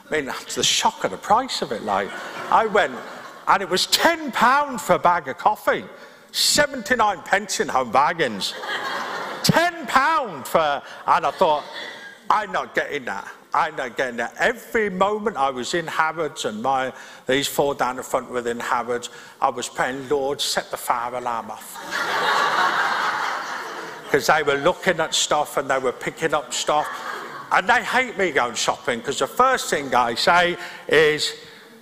mean, 0.10 0.26
the 0.26 0.64
shock 0.64 1.04
of 1.04 1.12
the 1.12 1.18
price 1.18 1.62
of 1.62 1.74
it. 1.74 1.84
Like, 1.84 2.10
I 2.52 2.68
went 2.68 2.96
and 3.48 3.62
it 3.62 3.70
was 3.70 3.86
£10 3.88 4.80
for 4.80 4.94
a 4.94 5.00
bag 5.00 5.28
of 5.28 5.38
coffee, 5.38 5.84
79 6.32 7.22
pence 7.24 7.60
in 7.60 7.68
home 7.68 7.92
bargains. 7.92 8.54
£10 9.44 10.48
for, 10.48 10.82
and 11.08 11.26
I 11.26 11.32
thought, 11.32 11.64
I'm 12.30 12.52
not 12.52 12.74
getting 12.74 13.06
that. 13.06 13.30
Getting 13.96 14.18
that. 14.18 14.36
Every 14.38 14.90
moment 14.90 15.38
I 15.38 15.50
was 15.50 15.74
in 15.74 15.88
Harrods 15.88 16.44
and 16.44 16.62
my, 16.62 16.92
these 17.26 17.48
four 17.48 17.74
down 17.74 17.96
the 17.96 18.04
front 18.04 18.30
within 18.30 18.60
Harrods, 18.60 19.10
I 19.40 19.50
was 19.50 19.70
praying, 19.70 20.10
Lord, 20.10 20.42
set 20.42 20.70
the 20.72 20.78
fire 20.78 21.16
alarm 21.16 21.52
off. 21.52 21.72
Because 24.06 24.28
they 24.28 24.44
were 24.44 24.60
looking 24.60 25.00
at 25.00 25.14
stuff 25.14 25.58
and 25.58 25.70
they 25.70 25.80
were 25.80 25.92
picking 25.92 26.34
up 26.34 26.54
stuff. 26.54 26.88
And 27.52 27.68
they 27.68 27.84
hate 27.84 28.18
me 28.18 28.32
going 28.32 28.56
shopping 28.56 29.00
because 29.00 29.20
the 29.20 29.28
first 29.28 29.70
thing 29.70 29.94
I 29.94 30.16
say 30.16 30.58
is, 30.88 31.34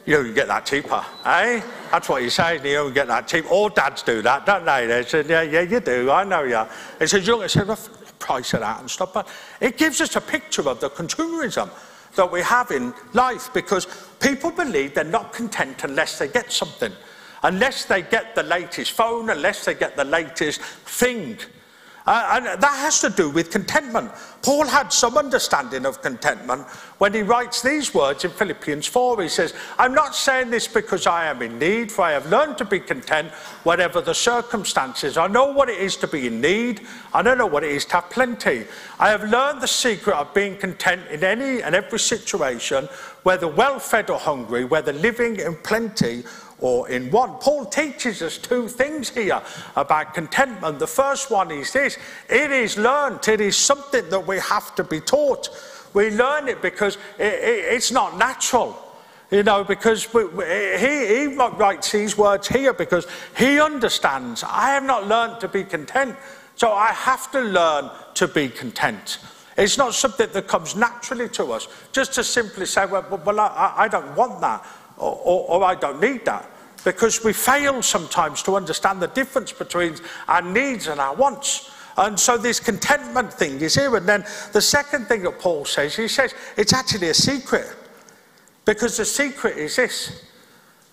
you 0.05 0.23
can 0.23 0.33
get 0.33 0.47
that 0.47 0.65
cheaper, 0.65 1.03
eh? 1.25 1.61
That's 1.91 2.09
what 2.09 2.23
you 2.23 2.29
say, 2.29 2.55
you 2.55 2.85
can 2.85 2.93
get 2.93 3.07
that 3.07 3.27
cheap. 3.27 3.51
All 3.51 3.69
dads 3.69 4.03
do 4.03 4.21
that, 4.21 4.45
don't 4.45 4.65
they? 4.65 4.87
They 4.87 5.03
said, 5.03 5.27
yeah, 5.27 5.41
yeah, 5.41 5.61
you 5.61 5.79
do, 5.79 6.11
I 6.11 6.23
know 6.23 6.43
you. 6.43 6.65
He 6.99 7.07
said, 7.07 7.27
well, 7.67 7.77
price 8.23 8.53
of 8.53 8.61
that 8.61 8.79
and 8.79 8.89
stuff. 8.89 9.13
But 9.13 9.27
it 9.59 9.77
gives 9.77 10.01
us 10.01 10.15
a 10.15 10.21
picture 10.21 10.67
of 10.67 10.79
the 10.79 10.89
consumerism 10.89 11.69
that 12.15 12.31
we 12.31 12.41
have 12.41 12.71
in 12.71 12.93
life 13.13 13.53
because 13.53 13.87
people 14.19 14.49
believe 14.49 14.93
they're 14.93 15.03
not 15.03 15.33
content 15.33 15.83
unless 15.83 16.17
they 16.19 16.27
get 16.27 16.51
something, 16.51 16.93
unless 17.43 17.85
they 17.85 18.01
get 18.01 18.33
the 18.33 18.43
latest 18.43 18.93
phone, 18.93 19.29
unless 19.29 19.65
they 19.65 19.73
get 19.73 19.95
the 19.95 20.05
latest 20.05 20.61
thing. 20.61 21.37
Uh, 22.05 22.31
and 22.33 22.61
that 22.61 22.77
has 22.79 22.99
to 22.99 23.09
do 23.09 23.29
with 23.29 23.49
contentment. 23.49 24.11
Paul 24.41 24.65
had 24.65 24.91
some 24.91 25.17
understanding 25.17 25.85
of 25.85 26.01
contentment 26.01 26.67
when 26.97 27.13
he 27.13 27.21
writes 27.21 27.61
these 27.61 27.93
words 27.93 28.25
in 28.25 28.31
Philippians 28.31 28.85
4. 28.87 29.21
He 29.21 29.29
says, 29.29 29.53
I'm 29.79 29.93
not 29.93 30.13
saying 30.13 30.49
this 30.49 30.67
because 30.67 31.07
I 31.07 31.27
am 31.27 31.41
in 31.41 31.57
need, 31.57 31.91
for 31.91 32.01
I 32.01 32.11
have 32.11 32.29
learned 32.29 32.57
to 32.57 32.65
be 32.65 32.79
content 32.81 33.31
whatever 33.63 34.01
the 34.01 34.13
circumstances. 34.13 35.15
I 35.15 35.27
know 35.27 35.45
what 35.53 35.69
it 35.69 35.79
is 35.79 35.95
to 35.97 36.07
be 36.07 36.27
in 36.27 36.41
need. 36.41 36.85
I 37.13 37.21
don't 37.21 37.37
know 37.37 37.47
what 37.47 37.63
it 37.63 37.71
is 37.71 37.85
to 37.85 37.95
have 37.95 38.09
plenty. 38.09 38.65
I 38.99 39.09
have 39.09 39.23
learned 39.23 39.61
the 39.61 39.67
secret 39.67 40.15
of 40.15 40.33
being 40.33 40.57
content 40.57 41.07
in 41.09 41.23
any 41.23 41.63
and 41.63 41.73
every 41.73 41.99
situation, 41.99 42.89
whether 43.23 43.47
well 43.47 43.79
fed 43.79 44.09
or 44.09 44.19
hungry, 44.19 44.65
whether 44.65 44.91
living 44.91 45.37
in 45.37 45.55
plenty 45.55 46.25
or 46.63 46.89
in 46.89 47.11
one. 47.11 47.33
Paul 47.39 47.65
teaches 47.65 48.21
us 48.21 48.37
two 48.37 48.69
things 48.69 49.09
here 49.09 49.41
about 49.75 50.13
contentment. 50.13 50.79
The 50.79 50.87
first 50.87 51.29
one 51.29 51.51
is 51.51 51.73
this 51.73 51.97
it 52.29 52.51
is 52.51 52.77
learnt, 52.77 53.27
it 53.27 53.41
is 53.41 53.57
something 53.57 54.09
that 54.09 54.25
we 54.25 54.37
have 54.39 54.73
to 54.75 54.83
be 54.83 55.01
taught. 55.01 55.49
We 55.93 56.09
learn 56.09 56.47
it 56.47 56.61
because 56.61 56.95
it, 57.19 57.33
it, 57.33 57.73
it's 57.73 57.91
not 57.91 58.17
natural. 58.17 58.79
You 59.29 59.43
know, 59.43 59.63
because 59.63 60.13
we, 60.13 60.23
he, 60.77 61.07
he 61.07 61.35
writes 61.35 61.91
these 61.91 62.17
words 62.17 62.47
here 62.47 62.71
because 62.71 63.07
he 63.35 63.59
understands. 63.59 64.43
I 64.47 64.69
have 64.69 64.83
not 64.83 65.07
learned 65.07 65.41
to 65.41 65.47
be 65.47 65.63
content, 65.63 66.15
so 66.55 66.71
I 66.71 66.93
have 66.93 67.31
to 67.31 67.41
learn 67.41 67.89
to 68.13 68.27
be 68.27 68.47
content. 68.47 69.17
It's 69.57 69.77
not 69.77 69.95
something 69.95 70.29
that 70.31 70.47
comes 70.47 70.75
naturally 70.75 71.29
to 71.29 71.51
us, 71.51 71.67
just 71.91 72.13
to 72.13 72.23
simply 72.23 72.67
say, 72.67 72.85
well, 72.85 73.21
well 73.25 73.39
I, 73.39 73.73
I 73.77 73.87
don't 73.87 74.15
want 74.15 74.39
that, 74.41 74.65
or, 74.97 75.15
or, 75.15 75.49
or 75.49 75.63
I 75.63 75.75
don't 75.75 75.99
need 75.99 76.25
that 76.25 76.51
because 76.83 77.23
we 77.23 77.33
fail 77.33 77.81
sometimes 77.81 78.43
to 78.43 78.55
understand 78.55 79.01
the 79.01 79.07
difference 79.07 79.51
between 79.51 79.95
our 80.27 80.41
needs 80.41 80.87
and 80.87 80.99
our 80.99 81.15
wants. 81.15 81.71
And 81.97 82.19
so 82.19 82.37
this 82.37 82.59
contentment 82.59 83.33
thing 83.33 83.61
is 83.61 83.75
here. 83.75 83.95
And 83.95 84.07
then 84.07 84.25
the 84.51 84.61
second 84.61 85.05
thing 85.05 85.23
that 85.23 85.39
Paul 85.39 85.65
says, 85.65 85.95
he 85.95 86.07
says 86.07 86.33
it's 86.57 86.73
actually 86.73 87.09
a 87.09 87.13
secret. 87.13 87.67
Because 88.65 88.97
the 88.97 89.05
secret 89.05 89.57
is 89.57 89.75
this. 89.75 90.25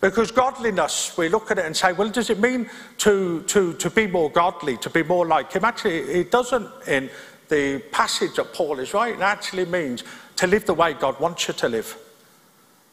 Because 0.00 0.30
godliness, 0.30 1.16
we 1.18 1.28
look 1.28 1.50
at 1.50 1.58
it 1.58 1.66
and 1.66 1.76
say, 1.76 1.92
well, 1.92 2.08
does 2.08 2.30
it 2.30 2.40
mean 2.40 2.70
to, 2.98 3.42
to, 3.42 3.74
to 3.74 3.90
be 3.90 4.06
more 4.06 4.30
godly, 4.30 4.76
to 4.78 4.90
be 4.90 5.02
more 5.02 5.26
like 5.26 5.52
him? 5.52 5.64
Actually, 5.64 5.98
it 5.98 6.30
doesn't 6.30 6.68
in 6.88 7.10
the 7.48 7.80
passage 7.92 8.36
that 8.36 8.54
Paul 8.54 8.78
is 8.78 8.94
writing. 8.94 9.20
It 9.20 9.24
actually 9.24 9.66
means 9.66 10.04
to 10.36 10.46
live 10.46 10.64
the 10.64 10.74
way 10.74 10.94
God 10.94 11.20
wants 11.20 11.48
you 11.48 11.54
to 11.54 11.68
live 11.68 11.96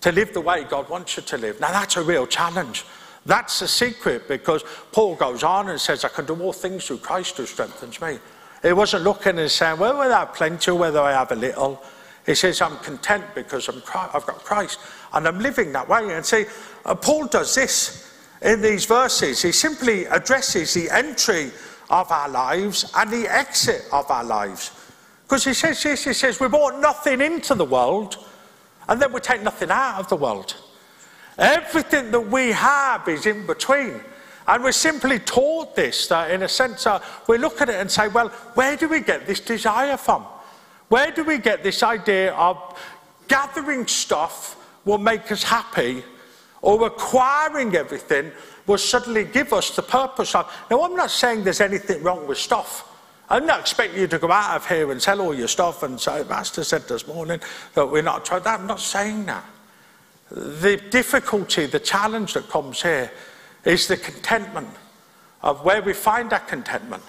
to 0.02 0.12
live 0.12 0.34
the 0.34 0.42
way 0.42 0.64
God 0.64 0.90
wants 0.90 1.18
you 1.18 1.24
to 1.24 1.38
live. 1.38 1.60
Now, 1.60 1.72
that's 1.72 1.98
a 1.98 2.04
real 2.04 2.28
challenge. 2.28 2.86
That's 3.26 3.60
the 3.60 3.68
secret 3.68 4.28
because 4.28 4.64
Paul 4.92 5.16
goes 5.16 5.44
on 5.44 5.70
and 5.70 5.80
says, 5.80 6.06
I 6.06 6.10
can 6.10 6.26
do 6.26 6.42
all 6.42 6.54
things 6.54 6.86
through 6.86 7.00
Christ 7.00 7.38
who 7.38 7.46
strengthens 7.46 8.00
me. 8.00 8.20
He 8.62 8.74
wasn't 8.74 9.04
looking 9.04 9.38
and 9.38 9.52
saying, 9.52 9.80
well, 9.80 9.98
whether 9.98 10.14
I 10.14 10.20
have 10.20 10.34
plenty 10.34 10.72
or 10.72 10.76
whether 10.76 11.02
I 11.02 11.12
have 11.12 11.32
a 11.32 11.36
little. 11.36 11.82
He 12.26 12.36
says, 12.36 12.62
I'm 12.62 12.78
content 12.78 13.24
because 13.36 13.68
I'm, 13.70 13.82
I've 14.14 14.26
got 14.26 14.44
Christ 14.44 14.80
and 15.14 15.28
I'm 15.28 15.40
living 15.40 15.72
that 15.74 15.88
way. 15.88 16.14
And 16.16 16.26
see, 16.26 16.46
uh, 16.86 16.96
Paul 16.96 17.28
does 17.28 17.54
this 17.56 18.12
in 18.42 18.62
these 18.62 18.86
verses. 18.86 19.42
He 19.42 19.52
simply 19.52 20.06
addresses 20.06 20.74
the 20.74 20.90
entry 20.90 21.52
of 21.90 22.12
our 22.12 22.30
lives 22.30 22.92
and 22.96 23.10
the 23.10 23.34
exit 23.34 23.84
of 23.92 24.10
our 24.12 24.24
lives. 24.24 24.72
Because 25.24 25.44
he 25.44 25.54
says 25.54 25.82
this, 25.84 26.06
he 26.06 26.14
says, 26.14 26.40
we 26.40 26.48
brought 26.48 26.80
nothing 26.80 27.22
into 27.22 27.56
the 27.56 27.66
world 27.66 28.27
and 28.88 29.02
then 29.02 29.12
we 29.12 29.20
take 29.20 29.42
nothing 29.42 29.72
out 29.72 30.00
of 30.00 30.10
the 30.10 30.16
world. 30.16 30.56
Everything 31.38 32.12
that 32.12 32.20
we 32.20 32.52
have 32.52 33.08
is 33.08 33.26
in 33.26 33.46
between. 33.46 34.02
And 34.48 34.64
we're 34.64 34.72
simply 34.72 35.20
taught 35.20 35.76
this, 35.76 36.08
that 36.08 36.32
in 36.32 36.44
a 36.44 36.50
sense, 36.50 36.88
uh, 36.88 37.04
we 37.28 37.38
look 37.38 37.62
at 37.62 37.70
it 37.70 37.76
and 37.76 37.92
say, 37.92 38.08
well, 38.08 38.30
where 38.56 38.78
do 38.78 38.88
we 38.88 39.02
get 39.02 39.28
this 39.28 39.42
desire 39.42 39.98
from? 39.98 40.24
Where 40.88 41.12
do 41.12 41.24
we 41.26 41.38
get 41.38 41.64
this 41.64 41.84
idea 41.84 42.34
of 42.34 42.58
gathering 43.28 43.88
stuff 43.88 44.56
will 44.86 44.98
make 44.98 45.32
us 45.32 45.44
happy 45.44 46.04
or 46.62 46.88
acquiring 46.88 47.76
everything 47.76 48.32
will 48.66 48.78
suddenly 48.78 49.24
give 49.24 49.54
us 49.54 49.76
the 49.76 49.82
purpose 49.82 50.36
of. 50.36 50.52
Now, 50.70 50.82
I'm 50.82 50.96
not 50.96 51.12
saying 51.12 51.44
there's 51.44 51.62
anything 51.62 52.04
wrong 52.04 52.28
with 52.28 52.38
stuff. 52.38 52.97
I'm 53.30 53.46
not 53.46 53.60
expecting 53.60 54.00
you 54.00 54.08
to 54.08 54.20
go 54.20 54.32
out 54.32 54.56
of 54.56 54.68
here 54.68 54.90
and 54.92 55.02
sell 55.02 55.20
all 55.20 55.36
your 55.36 55.50
stuff 55.50 55.84
and 55.84 56.00
say, 56.00 56.24
Master 56.30 56.64
said 56.64 56.88
this 56.88 57.08
morning 57.08 57.42
that 57.74 57.86
we're 57.86 58.02
not 58.02 58.24
trying. 58.24 58.44
that. 58.44 58.60
I'm 58.60 58.68
not 58.68 58.80
saying 58.80 59.26
that. 59.26 59.44
The 60.32 60.78
difficulty, 60.90 61.66
the 61.66 61.80
challenge 61.80 62.34
that 62.34 62.50
comes 62.50 62.82
here 62.82 63.12
is 63.66 63.88
the 63.88 63.98
contentment 63.98 64.70
of 65.42 65.64
where 65.66 65.82
we 65.82 65.94
find 65.94 66.30
that 66.30 66.48
contentment. 66.48 67.04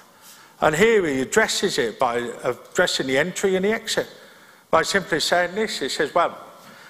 And 0.61 0.75
here 0.75 1.07
he 1.07 1.21
addresses 1.21 1.79
it 1.79 2.01
by 2.01 2.17
addressing 2.43 3.07
the 3.07 3.19
entry 3.19 3.55
and 3.55 3.65
the 3.65 3.73
exit. 3.73 4.09
By 4.71 4.83
simply 4.83 5.21
saying 5.21 5.55
this, 5.55 5.79
he 5.79 5.89
says, 5.89 6.13
well, 6.15 6.37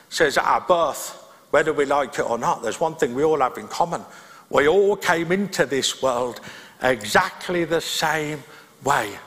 says 0.08 0.38
at 0.38 0.44
our 0.44 0.60
birth, 0.62 1.14
whether 1.50 1.72
we 1.72 1.84
like 1.84 2.18
it 2.18 2.28
or 2.28 2.38
not, 2.38 2.62
there's 2.62 2.80
one 2.80 2.96
thing 2.96 3.14
we 3.14 3.24
all 3.24 3.40
have 3.40 3.58
in 3.58 3.68
common. 3.68 4.02
We 4.48 4.68
all 4.68 4.96
came 4.96 5.32
into 5.32 5.66
this 5.66 6.02
world 6.02 6.40
exactly 6.82 7.64
the 7.64 7.80
same 7.80 8.42
way. 8.84 9.18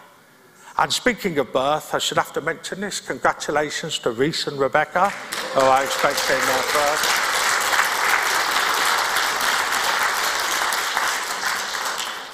And 0.78 0.92
speaking 0.92 1.38
of 1.38 1.52
birth, 1.52 1.94
I 1.94 2.00
should 2.00 2.18
have 2.18 2.34
to 2.34 2.42
mention 2.42 2.82
this. 2.82 3.00
Congratulations 3.00 4.00
to 4.00 4.12
Reese 4.12 4.48
and 4.48 4.58
Rebecca, 4.60 5.10
who 5.10 5.62
I 5.62 5.84
expect 5.84 6.22
in 6.30 6.40
their 6.40 6.64
birth. 6.74 7.32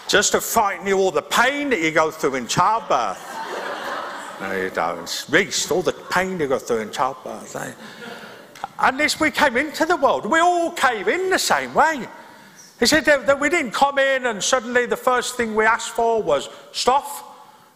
Just 0.08 0.32
to 0.32 0.40
frighten 0.40 0.88
you 0.88 0.98
all 0.98 1.12
the 1.12 1.22
pain 1.22 1.70
that 1.72 1.82
you 1.82 1.92
go 1.92 2.12
through 2.12 2.36
in 2.36 2.48
childbirth. 2.48 3.22
no, 4.42 4.54
you 4.54 4.70
don't. 4.70 5.26
Reese, 5.30 5.70
all 5.70 5.82
the 5.82 5.92
pain 5.92 6.40
you 6.40 6.48
go 6.48 6.60
through 6.60 6.80
in 6.80 6.92
childbirth. 6.92 7.56
Eh? 7.58 7.74
And 8.80 9.00
this, 9.00 9.20
we 9.20 9.32
came 9.32 9.58
into 9.58 9.86
the 9.86 9.98
world. 9.98 10.26
We 10.26 10.40
all 10.40 10.72
came 10.72 11.10
in 11.10 11.30
the 11.30 11.40
same 11.40 11.74
way. 11.74 12.08
He 12.80 12.86
said 12.86 13.06
that 13.06 13.40
we 13.40 13.50
didn't 13.50 13.72
come 13.72 13.98
in 13.98 14.28
and 14.28 14.44
suddenly 14.44 14.86
the 14.86 14.98
first 14.98 15.36
thing 15.36 15.56
we 15.56 15.66
asked 15.66 15.90
for 15.90 16.22
was 16.22 16.50
stuff. 16.72 17.24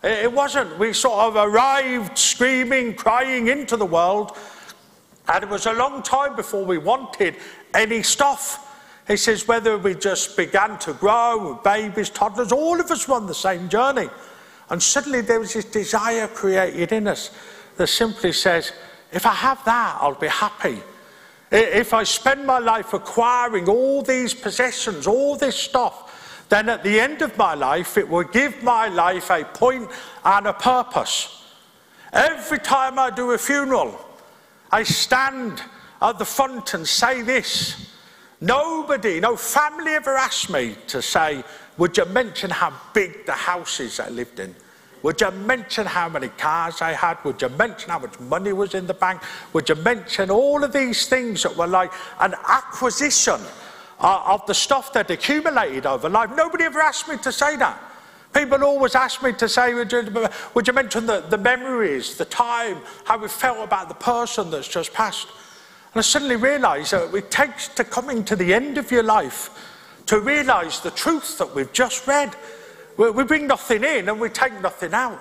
It 0.04 0.32
wasn't. 0.32 0.78
We 0.78 0.94
sort 0.94 1.20
of 1.20 1.36
arrived 1.36 2.18
screaming, 2.18 2.96
crying 2.96 3.48
into 3.48 3.78
the 3.78 3.86
world, 3.86 4.38
and 5.28 5.44
it 5.44 5.50
was 5.50 5.66
a 5.66 5.74
long 5.74 6.04
time 6.04 6.36
before 6.36 6.66
we 6.66 6.78
wanted 6.78 7.36
any 7.74 8.04
stuff. 8.04 8.68
He 9.08 9.18
says 9.18 9.48
whether 9.48 9.78
we 9.78 9.96
just 9.96 10.38
began 10.38 10.78
to 10.80 10.94
grow, 10.94 11.60
babies, 11.64 12.10
toddlers, 12.10 12.52
all 12.52 12.80
of 12.80 12.90
us 12.92 13.08
were 13.08 13.16
on 13.16 13.28
the 13.28 13.34
same 13.34 13.70
journey. 13.70 14.10
And 14.70 14.82
suddenly 14.82 15.22
there 15.22 15.40
was 15.40 15.54
this 15.54 15.66
desire 15.66 16.28
created 16.28 16.92
in 16.92 17.08
us 17.08 17.32
that 17.78 17.88
simply 17.88 18.32
says, 18.32 18.72
if 19.12 19.26
I 19.26 19.34
have 19.34 19.64
that, 19.66 19.98
I'll 20.00 20.16
be 20.16 20.28
happy. 20.28 20.82
If 21.52 21.94
I 21.94 22.04
spend 22.04 22.46
my 22.46 22.60
life 22.60 22.94
acquiring 22.94 23.68
all 23.68 24.02
these 24.02 24.34
possessions, 24.34 25.06
all 25.06 25.36
this 25.36 25.58
stuff, 25.58 26.46
then 26.48 26.70
at 26.70 26.84
the 26.84 27.00
end 27.00 27.22
of 27.22 27.38
my 27.38 27.54
life, 27.54 27.98
it 27.98 28.08
will 28.08 28.24
give 28.24 28.64
my 28.64 28.88
life 28.88 29.30
a 29.30 29.44
point 29.44 29.90
and 30.24 30.48
a 30.48 30.54
purpose. 30.54 31.44
Every 32.14 32.60
time 32.60 32.98
I 32.98 33.10
do 33.10 33.32
a 33.32 33.38
funeral, 33.38 34.00
I 34.72 34.84
stand 34.84 35.62
at 36.02 36.20
the 36.20 36.26
front 36.26 36.74
and 36.74 36.88
say 36.88 37.22
this. 37.22 37.90
Nobody, 38.40 39.20
no 39.20 39.36
family 39.36 39.92
ever 39.92 40.16
asked 40.16 40.50
me 40.50 40.76
to 40.88 41.02
say, 41.02 41.44
Would 41.78 41.98
you 41.98 42.06
mention 42.06 42.50
how 42.50 42.74
big 42.94 43.26
the 43.26 43.34
house 43.34 43.80
is 43.80 44.00
I 44.00 44.10
lived 44.10 44.40
in? 44.40 44.56
Would 45.04 45.20
you 45.20 45.32
mention 45.32 45.88
how 45.88 46.10
many 46.10 46.28
cars 46.30 46.82
I 46.82 46.94
had? 46.94 47.18
Would 47.24 47.42
you 47.42 47.50
mention 47.50 47.90
how 47.90 48.00
much 48.00 48.20
money 48.20 48.54
was 48.54 48.76
in 48.76 48.86
the 48.86 48.94
bank? 48.94 49.22
Would 49.54 49.68
you 49.68 49.76
mention 49.76 50.30
all 50.30 50.64
of 50.64 50.74
these 50.74 51.08
things 51.08 51.44
that 51.44 51.56
were 51.56 51.68
like 51.68 51.92
an 52.20 52.36
acquisition 52.48 53.40
uh, 54.00 54.24
of 54.26 54.46
the 54.46 54.54
stuff 54.54 54.94
that 54.94 55.10
accumulated 55.10 55.86
over 55.86 56.08
life? 56.08 56.30
Nobody 56.36 56.66
ever 56.66 56.80
asked 56.80 57.08
me 57.08 57.18
to 57.18 57.32
say 57.32 57.56
that. 57.58 57.82
People 58.34 58.64
always 58.64 58.96
ask 58.96 59.22
me 59.22 59.34
to 59.34 59.50
say, 59.50 59.74
would 59.74 59.92
you, 59.92 60.28
would 60.54 60.68
you 60.68 60.74
mention 60.74 61.06
the, 61.06 61.22
the 61.22 61.38
memories, 61.38 62.16
the 62.16 62.26
time, 62.26 62.78
how 63.04 63.18
we 63.18 63.28
felt 63.28 63.60
about 63.60 63.90
the 63.90 63.96
person 63.96 64.50
that's 64.52 64.68
just 64.68 64.94
passed? 64.94 65.28
And 65.94 66.00
I 66.00 66.02
suddenly 66.02 66.38
realised 66.38 66.94
that 66.94 67.14
it 67.14 67.30
takes 67.30 67.68
to 67.70 67.84
coming 67.84 68.24
to 68.26 68.36
the 68.36 68.54
end 68.54 68.78
of 68.78 68.92
your 68.92 69.04
life 69.04 69.50
to 70.06 70.20
realise 70.20 70.80
the 70.80 70.92
truth 70.92 71.38
that 71.40 71.54
we've 71.54 71.74
just 71.74 72.08
read. 72.08 72.36
We 72.98 73.24
bring 73.24 73.48
nothing 73.48 73.84
in 73.84 74.10
and 74.10 74.20
we 74.20 74.30
take 74.30 74.60
nothing 74.62 74.94
out. 74.94 75.20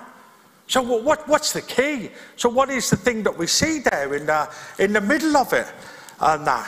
So 0.67 0.81
what, 0.81 1.27
what's 1.27 1.51
the 1.51 1.61
key? 1.61 2.11
So 2.37 2.47
what 2.47 2.69
is 2.69 2.89
the 2.89 2.95
thing 2.95 3.23
that 3.23 3.37
we 3.37 3.47
see 3.47 3.79
there 3.79 4.13
in 4.13 4.25
the, 4.25 4.49
in 4.79 4.93
the 4.93 5.01
middle 5.01 5.35
of 5.35 5.51
it? 5.51 5.67
And 6.19 6.47
uh, 6.47 6.63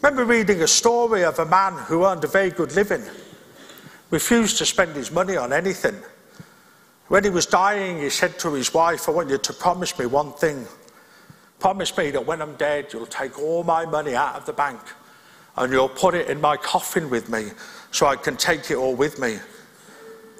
remember 0.00 0.24
reading 0.24 0.62
a 0.62 0.66
story 0.66 1.24
of 1.24 1.38
a 1.38 1.46
man 1.46 1.74
who 1.84 2.04
earned 2.04 2.24
a 2.24 2.26
very 2.26 2.50
good 2.50 2.74
living, 2.74 3.02
refused 4.10 4.58
to 4.58 4.66
spend 4.66 4.96
his 4.96 5.12
money 5.12 5.36
on 5.36 5.52
anything. 5.52 5.94
When 7.08 7.22
he 7.22 7.30
was 7.30 7.46
dying, 7.46 8.00
he 8.00 8.10
said 8.10 8.38
to 8.40 8.54
his 8.54 8.74
wife, 8.74 9.08
I 9.08 9.12
want 9.12 9.30
you 9.30 9.38
to 9.38 9.52
promise 9.52 9.96
me 9.98 10.06
one 10.06 10.32
thing. 10.32 10.66
Promise 11.60 11.96
me 11.96 12.10
that 12.10 12.26
when 12.26 12.42
I'm 12.42 12.56
dead, 12.56 12.92
you'll 12.92 13.06
take 13.06 13.38
all 13.38 13.62
my 13.62 13.86
money 13.86 14.16
out 14.16 14.34
of 14.34 14.46
the 14.46 14.52
bank 14.52 14.80
and 15.56 15.72
you'll 15.72 15.88
put 15.88 16.14
it 16.14 16.28
in 16.28 16.40
my 16.40 16.56
coffin 16.56 17.08
with 17.08 17.28
me 17.28 17.50
so 17.90 18.06
I 18.06 18.16
can 18.16 18.36
take 18.36 18.70
it 18.70 18.76
all 18.76 18.96
with 18.96 19.20
me. 19.20 19.38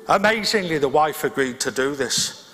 Amazingly, 0.08 0.78
the 0.78 0.88
wife 0.88 1.24
agreed 1.24 1.60
to 1.60 1.70
do 1.70 1.94
this. 1.94 2.50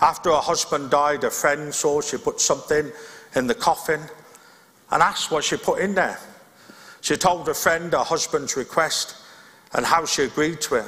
After 0.00 0.30
her 0.30 0.40
husband 0.40 0.90
died, 0.90 1.24
a 1.24 1.30
friend 1.30 1.74
saw 1.74 2.00
she 2.00 2.16
put 2.16 2.40
something 2.40 2.90
in 3.34 3.46
the 3.46 3.54
coffin 3.54 4.00
and 4.90 5.02
asked 5.02 5.30
what 5.30 5.44
she 5.44 5.56
put 5.56 5.80
in 5.80 5.94
there. 5.94 6.18
She 7.00 7.16
told 7.16 7.46
her 7.46 7.54
friend 7.54 7.92
her 7.92 7.98
husband's 7.98 8.56
request 8.56 9.16
and 9.72 9.86
how 9.86 10.04
she 10.04 10.24
agreed 10.24 10.60
to 10.62 10.76
it. 10.76 10.86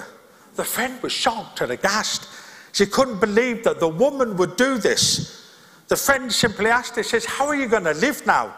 The 0.56 0.64
friend 0.64 1.00
was 1.02 1.12
shocked 1.12 1.60
and 1.60 1.70
aghast. 1.70 2.28
She 2.72 2.86
couldn't 2.86 3.20
believe 3.20 3.64
that 3.64 3.80
the 3.80 3.88
woman 3.88 4.36
would 4.36 4.56
do 4.56 4.78
this. 4.78 5.50
The 5.88 5.96
friend 5.96 6.32
simply 6.32 6.70
asked 6.70 6.96
her, 6.96 7.02
says, 7.02 7.24
How 7.24 7.46
are 7.46 7.54
you 7.54 7.68
going 7.68 7.84
to 7.84 7.94
live 7.94 8.26
now? 8.26 8.54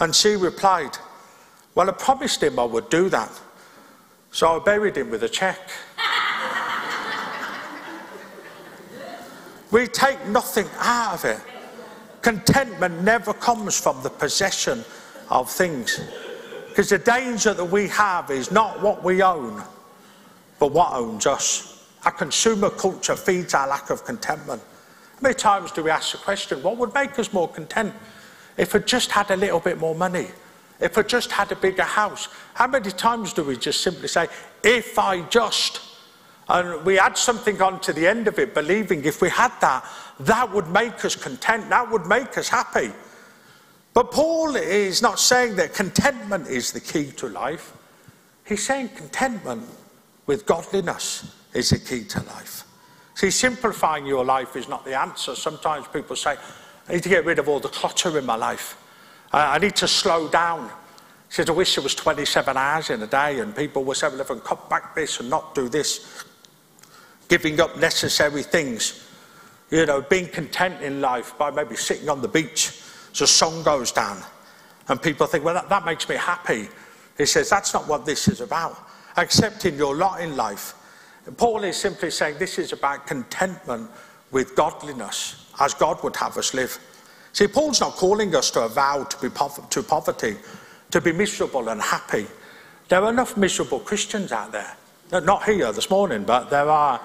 And 0.00 0.14
she 0.14 0.36
replied, 0.36 0.96
Well, 1.74 1.88
I 1.88 1.92
promised 1.92 2.42
him 2.42 2.58
I 2.58 2.64
would 2.64 2.90
do 2.90 3.08
that. 3.10 3.30
So 4.30 4.58
I 4.58 4.64
buried 4.64 4.96
him 4.96 5.10
with 5.10 5.22
a 5.22 5.28
check. 5.28 5.58
We 9.72 9.86
take 9.86 10.24
nothing 10.26 10.68
out 10.78 11.14
of 11.14 11.24
it. 11.24 11.40
Contentment 12.20 13.02
never 13.02 13.32
comes 13.32 13.80
from 13.80 14.02
the 14.02 14.10
possession 14.10 14.84
of 15.30 15.50
things. 15.50 15.98
Because 16.68 16.90
the 16.90 16.98
danger 16.98 17.54
that 17.54 17.64
we 17.64 17.88
have 17.88 18.30
is 18.30 18.52
not 18.52 18.80
what 18.80 19.02
we 19.02 19.22
own, 19.22 19.62
but 20.58 20.72
what 20.72 20.92
owns 20.92 21.26
us. 21.26 21.88
Our 22.04 22.12
consumer 22.12 22.70
culture 22.70 23.16
feeds 23.16 23.54
our 23.54 23.66
lack 23.66 23.90
of 23.90 24.04
contentment. 24.04 24.62
How 25.14 25.18
many 25.22 25.34
times 25.34 25.72
do 25.72 25.82
we 25.82 25.90
ask 25.90 26.12
the 26.12 26.18
question, 26.18 26.62
what 26.62 26.76
would 26.76 26.92
make 26.92 27.18
us 27.18 27.32
more 27.32 27.48
content 27.48 27.94
if 28.58 28.74
we 28.74 28.80
just 28.80 29.10
had 29.10 29.30
a 29.30 29.36
little 29.36 29.60
bit 29.60 29.78
more 29.78 29.94
money? 29.94 30.28
If 30.80 30.96
we 30.96 31.04
just 31.04 31.32
had 31.32 31.50
a 31.50 31.56
bigger 31.56 31.82
house? 31.82 32.28
How 32.54 32.66
many 32.66 32.90
times 32.90 33.32
do 33.32 33.44
we 33.44 33.56
just 33.56 33.80
simply 33.80 34.08
say, 34.08 34.28
if 34.62 34.98
I 34.98 35.22
just 35.22 35.80
and 36.48 36.84
we 36.84 36.98
add 36.98 37.16
something 37.16 37.60
on 37.62 37.80
to 37.80 37.92
the 37.92 38.06
end 38.06 38.28
of 38.28 38.38
it, 38.38 38.54
believing 38.54 39.04
if 39.04 39.22
we 39.22 39.30
had 39.30 39.52
that, 39.60 39.84
that 40.20 40.52
would 40.52 40.68
make 40.68 41.04
us 41.04 41.14
content, 41.14 41.68
that 41.70 41.90
would 41.90 42.06
make 42.06 42.36
us 42.36 42.48
happy. 42.48 42.90
But 43.94 44.10
Paul 44.10 44.56
is 44.56 45.02
not 45.02 45.18
saying 45.18 45.56
that 45.56 45.74
contentment 45.74 46.48
is 46.48 46.72
the 46.72 46.80
key 46.80 47.12
to 47.12 47.28
life. 47.28 47.76
He's 48.44 48.64
saying 48.66 48.90
contentment 48.90 49.68
with 50.26 50.46
godliness 50.46 51.34
is 51.52 51.70
the 51.70 51.78
key 51.78 52.04
to 52.04 52.20
life. 52.24 52.64
See, 53.14 53.30
simplifying 53.30 54.06
your 54.06 54.24
life 54.24 54.56
is 54.56 54.68
not 54.68 54.84
the 54.84 54.98
answer. 54.98 55.34
Sometimes 55.36 55.86
people 55.88 56.16
say, 56.16 56.36
I 56.88 56.94
need 56.94 57.02
to 57.02 57.08
get 57.08 57.24
rid 57.24 57.38
of 57.38 57.48
all 57.48 57.60
the 57.60 57.68
clutter 57.68 58.18
in 58.18 58.26
my 58.26 58.36
life. 58.36 58.76
I 59.32 59.58
need 59.58 59.76
to 59.76 59.88
slow 59.88 60.28
down. 60.28 60.68
He 61.28 61.34
says, 61.36 61.48
I 61.48 61.52
wish 61.52 61.76
it 61.78 61.84
was 61.84 61.94
27 61.94 62.56
hours 62.56 62.90
in 62.90 63.02
a 63.02 63.06
day 63.06 63.40
and 63.40 63.54
people 63.54 63.84
were 63.84 63.94
saying, 63.94 64.18
if 64.18 64.30
I 64.30 64.38
cut 64.38 64.68
back 64.68 64.94
this 64.94 65.20
and 65.20 65.30
not 65.30 65.54
do 65.54 65.68
this 65.68 66.24
giving 67.32 67.60
up 67.60 67.78
necessary 67.78 68.42
things, 68.42 69.08
you 69.70 69.86
know, 69.86 70.02
being 70.02 70.28
content 70.28 70.82
in 70.82 71.00
life 71.00 71.32
by 71.38 71.50
maybe 71.50 71.74
sitting 71.74 72.10
on 72.10 72.20
the 72.20 72.28
beach 72.28 72.82
as 73.10 73.20
the 73.20 73.26
sun 73.26 73.62
goes 73.62 73.90
down. 73.90 74.22
And 74.88 75.00
people 75.00 75.26
think, 75.26 75.42
well, 75.42 75.54
that, 75.54 75.70
that 75.70 75.86
makes 75.86 76.06
me 76.10 76.16
happy. 76.16 76.68
He 77.16 77.24
says, 77.24 77.48
that's 77.48 77.72
not 77.72 77.88
what 77.88 78.04
this 78.04 78.28
is 78.28 78.42
about. 78.42 78.76
Accepting 79.16 79.76
your 79.78 79.96
lot 79.96 80.20
in 80.20 80.36
life. 80.36 80.74
Paul 81.38 81.64
is 81.64 81.78
simply 81.78 82.10
saying 82.10 82.36
this 82.38 82.58
is 82.58 82.74
about 82.74 83.06
contentment 83.06 83.90
with 84.30 84.54
godliness, 84.54 85.50
as 85.58 85.72
God 85.72 86.04
would 86.04 86.16
have 86.16 86.36
us 86.36 86.52
live. 86.52 86.78
See, 87.32 87.46
Paul's 87.46 87.80
not 87.80 87.92
calling 87.94 88.36
us 88.36 88.50
to 88.50 88.66
a 88.66 88.68
vow 88.68 89.04
to, 89.04 89.20
be 89.22 89.30
po- 89.30 89.66
to 89.70 89.82
poverty, 89.82 90.36
to 90.90 91.00
be 91.00 91.12
miserable 91.12 91.70
and 91.70 91.80
happy. 91.80 92.26
There 92.90 93.00
are 93.00 93.10
enough 93.10 93.38
miserable 93.38 93.80
Christians 93.80 94.32
out 94.32 94.52
there. 94.52 94.76
Not 95.12 95.44
here 95.44 95.72
this 95.72 95.88
morning, 95.88 96.24
but 96.24 96.50
there 96.50 96.68
are 96.68 97.00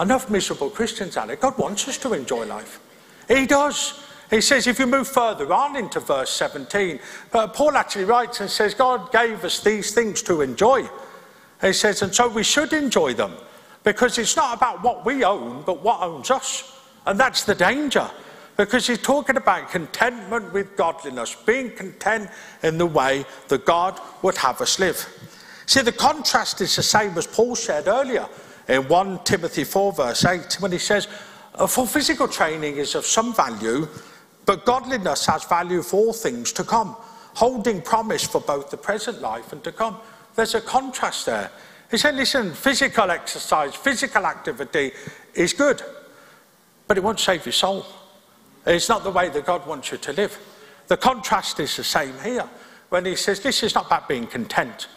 enough 0.00 0.30
miserable 0.30 0.70
Christians 0.70 1.14
there. 1.14 1.36
God 1.36 1.58
wants 1.58 1.88
us 1.88 1.98
to 1.98 2.12
enjoy 2.12 2.46
life. 2.46 2.80
He 3.28 3.46
does. 3.46 4.00
He 4.30 4.40
says, 4.40 4.66
if 4.66 4.78
you 4.78 4.86
move 4.86 5.06
further 5.06 5.52
on 5.52 5.76
into 5.76 6.00
verse 6.00 6.30
17, 6.30 6.98
uh, 7.32 7.48
Paul 7.48 7.76
actually 7.76 8.04
writes 8.04 8.40
and 8.40 8.50
says, 8.50 8.74
God 8.74 9.12
gave 9.12 9.44
us 9.44 9.60
these 9.60 9.92
things 9.92 10.22
to 10.22 10.40
enjoy. 10.40 10.88
He 11.60 11.72
says, 11.72 12.02
and 12.02 12.14
so 12.14 12.28
we 12.28 12.42
should 12.42 12.72
enjoy 12.72 13.14
them 13.14 13.34
because 13.84 14.18
it's 14.18 14.36
not 14.36 14.56
about 14.56 14.82
what 14.82 15.04
we 15.04 15.24
own, 15.24 15.62
but 15.64 15.82
what 15.82 16.02
owns 16.02 16.30
us. 16.30 16.80
And 17.06 17.20
that's 17.20 17.44
the 17.44 17.54
danger 17.54 18.10
because 18.56 18.86
he's 18.86 19.02
talking 19.02 19.36
about 19.36 19.70
contentment 19.70 20.52
with 20.52 20.76
godliness, 20.76 21.36
being 21.46 21.70
content 21.70 22.30
in 22.62 22.78
the 22.78 22.86
way 22.86 23.24
that 23.48 23.64
God 23.64 24.00
would 24.22 24.36
have 24.36 24.60
us 24.60 24.78
live. 24.78 25.06
See, 25.66 25.82
the 25.82 25.92
contrast 25.92 26.60
is 26.60 26.76
the 26.76 26.82
same 26.82 27.16
as 27.18 27.26
Paul 27.26 27.56
said 27.56 27.88
earlier 27.88 28.28
in 28.68 28.88
1 28.88 29.24
Timothy 29.24 29.64
4, 29.64 29.92
verse 29.92 30.24
8, 30.24 30.60
when 30.60 30.72
he 30.72 30.78
says, 30.78 31.08
uh, 31.54 31.66
For 31.66 31.86
physical 31.86 32.28
training 32.28 32.76
is 32.76 32.94
of 32.94 33.04
some 33.04 33.34
value, 33.34 33.88
but 34.46 34.64
godliness 34.64 35.26
has 35.26 35.44
value 35.44 35.82
for 35.82 35.96
all 35.96 36.12
things 36.12 36.52
to 36.52 36.64
come, 36.64 36.96
holding 37.34 37.82
promise 37.82 38.24
for 38.26 38.40
both 38.40 38.70
the 38.70 38.76
present 38.76 39.20
life 39.20 39.52
and 39.52 39.62
to 39.64 39.72
come. 39.72 39.98
There's 40.34 40.54
a 40.54 40.60
contrast 40.60 41.26
there. 41.26 41.50
He 41.90 41.98
said, 41.98 42.16
Listen, 42.16 42.52
physical 42.52 43.10
exercise, 43.10 43.74
physical 43.74 44.26
activity 44.26 44.92
is 45.34 45.52
good, 45.52 45.82
but 46.86 46.96
it 46.96 47.04
won't 47.04 47.20
save 47.20 47.44
your 47.44 47.52
soul. 47.52 47.86
It's 48.66 48.88
not 48.88 49.04
the 49.04 49.10
way 49.10 49.28
that 49.28 49.44
God 49.44 49.66
wants 49.66 49.92
you 49.92 49.98
to 49.98 50.12
live. 50.12 50.38
The 50.86 50.96
contrast 50.96 51.60
is 51.60 51.76
the 51.76 51.84
same 51.84 52.14
here 52.22 52.48
when 52.88 53.04
he 53.04 53.16
says, 53.16 53.40
This 53.40 53.62
is 53.62 53.74
not 53.74 53.86
about 53.86 54.08
being 54.08 54.26
content, 54.26 54.88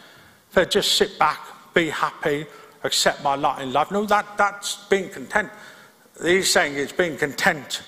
but 0.54 0.70
just 0.70 0.94
sit 0.94 1.18
back, 1.18 1.40
be 1.74 1.90
happy, 1.90 2.46
accept 2.84 3.22
my 3.22 3.34
lot 3.34 3.60
in 3.62 3.72
life. 3.72 3.90
No, 3.90 4.04
that, 4.06 4.36
that's 4.36 4.86
being 4.88 5.08
content. 5.10 5.50
He's 6.22 6.50
saying 6.50 6.76
it's 6.76 6.92
being 6.92 7.16
content 7.16 7.82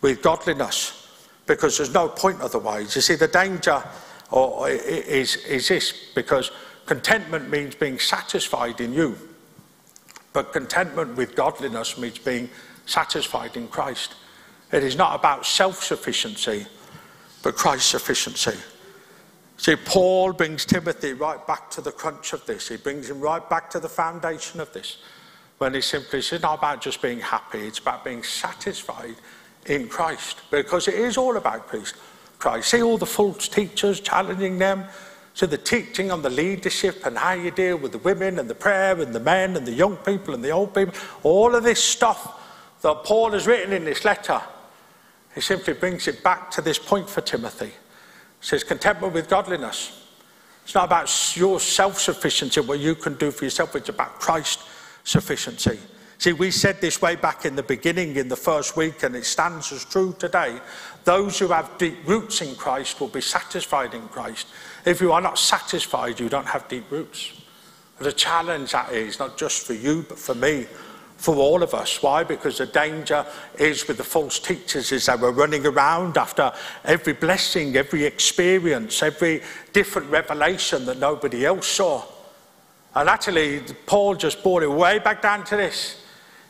with 0.00 0.22
godliness 0.22 1.08
because 1.46 1.76
there's 1.76 1.92
no 1.92 2.08
point 2.08 2.40
otherwise. 2.40 2.94
You 2.94 3.02
see, 3.02 3.14
the 3.14 3.28
danger 3.28 3.82
or, 4.30 4.68
is, 4.68 5.36
is 5.36 5.68
this 5.68 5.92
because 6.14 6.50
contentment 6.86 7.50
means 7.50 7.74
being 7.74 7.98
satisfied 7.98 8.80
in 8.80 8.92
you, 8.92 9.16
but 10.32 10.52
contentment 10.52 11.16
with 11.16 11.34
godliness 11.34 11.98
means 11.98 12.18
being 12.18 12.48
satisfied 12.86 13.56
in 13.56 13.68
Christ. 13.68 14.14
It 14.72 14.82
is 14.82 14.96
not 14.96 15.14
about 15.14 15.46
self 15.46 15.82
sufficiency, 15.82 16.66
but 17.42 17.54
Christ's 17.54 17.90
sufficiency. 17.90 18.58
See, 19.56 19.76
Paul 19.76 20.32
brings 20.32 20.64
Timothy 20.64 21.12
right 21.12 21.44
back 21.46 21.70
to 21.70 21.80
the 21.80 21.92
crunch 21.92 22.32
of 22.32 22.44
this. 22.46 22.68
He 22.68 22.76
brings 22.76 23.08
him 23.08 23.20
right 23.20 23.48
back 23.48 23.70
to 23.70 23.80
the 23.80 23.88
foundation 23.88 24.60
of 24.60 24.72
this. 24.72 24.98
When 25.58 25.74
he 25.74 25.80
simply 25.80 26.22
says, 26.22 26.42
not 26.42 26.58
about 26.58 26.80
just 26.80 27.00
being 27.00 27.20
happy, 27.20 27.60
it's 27.60 27.78
about 27.78 28.04
being 28.04 28.22
satisfied 28.22 29.14
in 29.66 29.88
Christ. 29.88 30.42
Because 30.50 30.88
it 30.88 30.94
is 30.94 31.16
all 31.16 31.36
about 31.36 31.68
Christ. 31.68 31.94
Christ. 32.38 32.70
See 32.70 32.82
all 32.82 32.98
the 32.98 33.06
false 33.06 33.48
teachers 33.48 34.00
challenging 34.00 34.58
them, 34.58 34.84
So 35.34 35.46
the 35.46 35.58
teaching 35.58 36.12
on 36.12 36.22
the 36.22 36.30
leadership 36.30 37.04
and 37.04 37.18
how 37.18 37.32
you 37.32 37.50
deal 37.50 37.76
with 37.76 37.90
the 37.90 37.98
women 37.98 38.38
and 38.38 38.48
the 38.48 38.54
prayer 38.54 39.00
and 39.00 39.12
the 39.12 39.20
men 39.20 39.56
and 39.56 39.66
the 39.66 39.72
young 39.72 39.96
people 39.96 40.32
and 40.32 40.44
the 40.44 40.50
old 40.50 40.72
people, 40.72 40.94
all 41.24 41.54
of 41.54 41.64
this 41.64 41.82
stuff 41.82 42.40
that 42.82 43.02
Paul 43.02 43.32
has 43.32 43.46
written 43.46 43.72
in 43.72 43.84
this 43.84 44.04
letter, 44.04 44.40
he 45.34 45.40
simply 45.40 45.74
brings 45.74 46.06
it 46.06 46.22
back 46.22 46.52
to 46.52 46.62
this 46.62 46.78
point 46.78 47.10
for 47.10 47.20
Timothy. 47.20 47.72
Says, 48.44 48.62
contentment 48.62 49.14
with 49.14 49.30
godliness. 49.30 50.02
It's 50.64 50.74
not 50.74 50.84
about 50.84 51.34
your 51.34 51.58
self 51.58 51.98
sufficiency, 51.98 52.60
what 52.60 52.78
you 52.78 52.94
can 52.94 53.14
do 53.14 53.30
for 53.30 53.44
yourself, 53.44 53.74
it's 53.74 53.88
about 53.88 54.20
Christ's 54.20 54.68
sufficiency. 55.02 55.78
See, 56.18 56.34
we 56.34 56.50
said 56.50 56.78
this 56.78 57.00
way 57.00 57.16
back 57.16 57.46
in 57.46 57.56
the 57.56 57.62
beginning, 57.62 58.16
in 58.16 58.28
the 58.28 58.36
first 58.36 58.76
week, 58.76 59.02
and 59.02 59.16
it 59.16 59.24
stands 59.24 59.72
as 59.72 59.86
true 59.86 60.14
today. 60.18 60.60
Those 61.04 61.38
who 61.38 61.48
have 61.48 61.78
deep 61.78 62.06
roots 62.06 62.42
in 62.42 62.54
Christ 62.54 63.00
will 63.00 63.08
be 63.08 63.22
satisfied 63.22 63.94
in 63.94 64.06
Christ. 64.08 64.46
If 64.84 65.00
you 65.00 65.10
are 65.12 65.22
not 65.22 65.38
satisfied, 65.38 66.20
you 66.20 66.28
don't 66.28 66.46
have 66.46 66.68
deep 66.68 66.90
roots. 66.90 67.40
The 67.98 68.12
challenge 68.12 68.72
that 68.72 68.92
is, 68.92 69.18
not 69.18 69.38
just 69.38 69.66
for 69.66 69.72
you, 69.72 70.04
but 70.06 70.18
for 70.18 70.34
me, 70.34 70.66
for 71.16 71.36
all 71.36 71.62
of 71.62 71.74
us. 71.74 72.02
Why? 72.02 72.24
Because 72.24 72.58
the 72.58 72.66
danger 72.66 73.24
is 73.58 73.88
with 73.88 73.96
the 73.96 74.04
false 74.04 74.38
teachers 74.38 74.92
is 74.92 75.06
that 75.06 75.20
we're 75.20 75.30
running 75.30 75.66
around 75.66 76.16
after 76.18 76.52
every 76.84 77.14
blessing, 77.14 77.76
every 77.76 78.04
experience, 78.04 79.02
every 79.02 79.42
different 79.72 80.10
revelation 80.10 80.84
that 80.86 80.98
nobody 80.98 81.46
else 81.46 81.66
saw. 81.66 82.04
And 82.94 83.08
actually, 83.08 83.60
Paul 83.86 84.14
just 84.14 84.42
brought 84.42 84.62
it 84.62 84.70
way 84.70 84.98
back 84.98 85.22
down 85.22 85.44
to 85.44 85.56
this. 85.56 86.02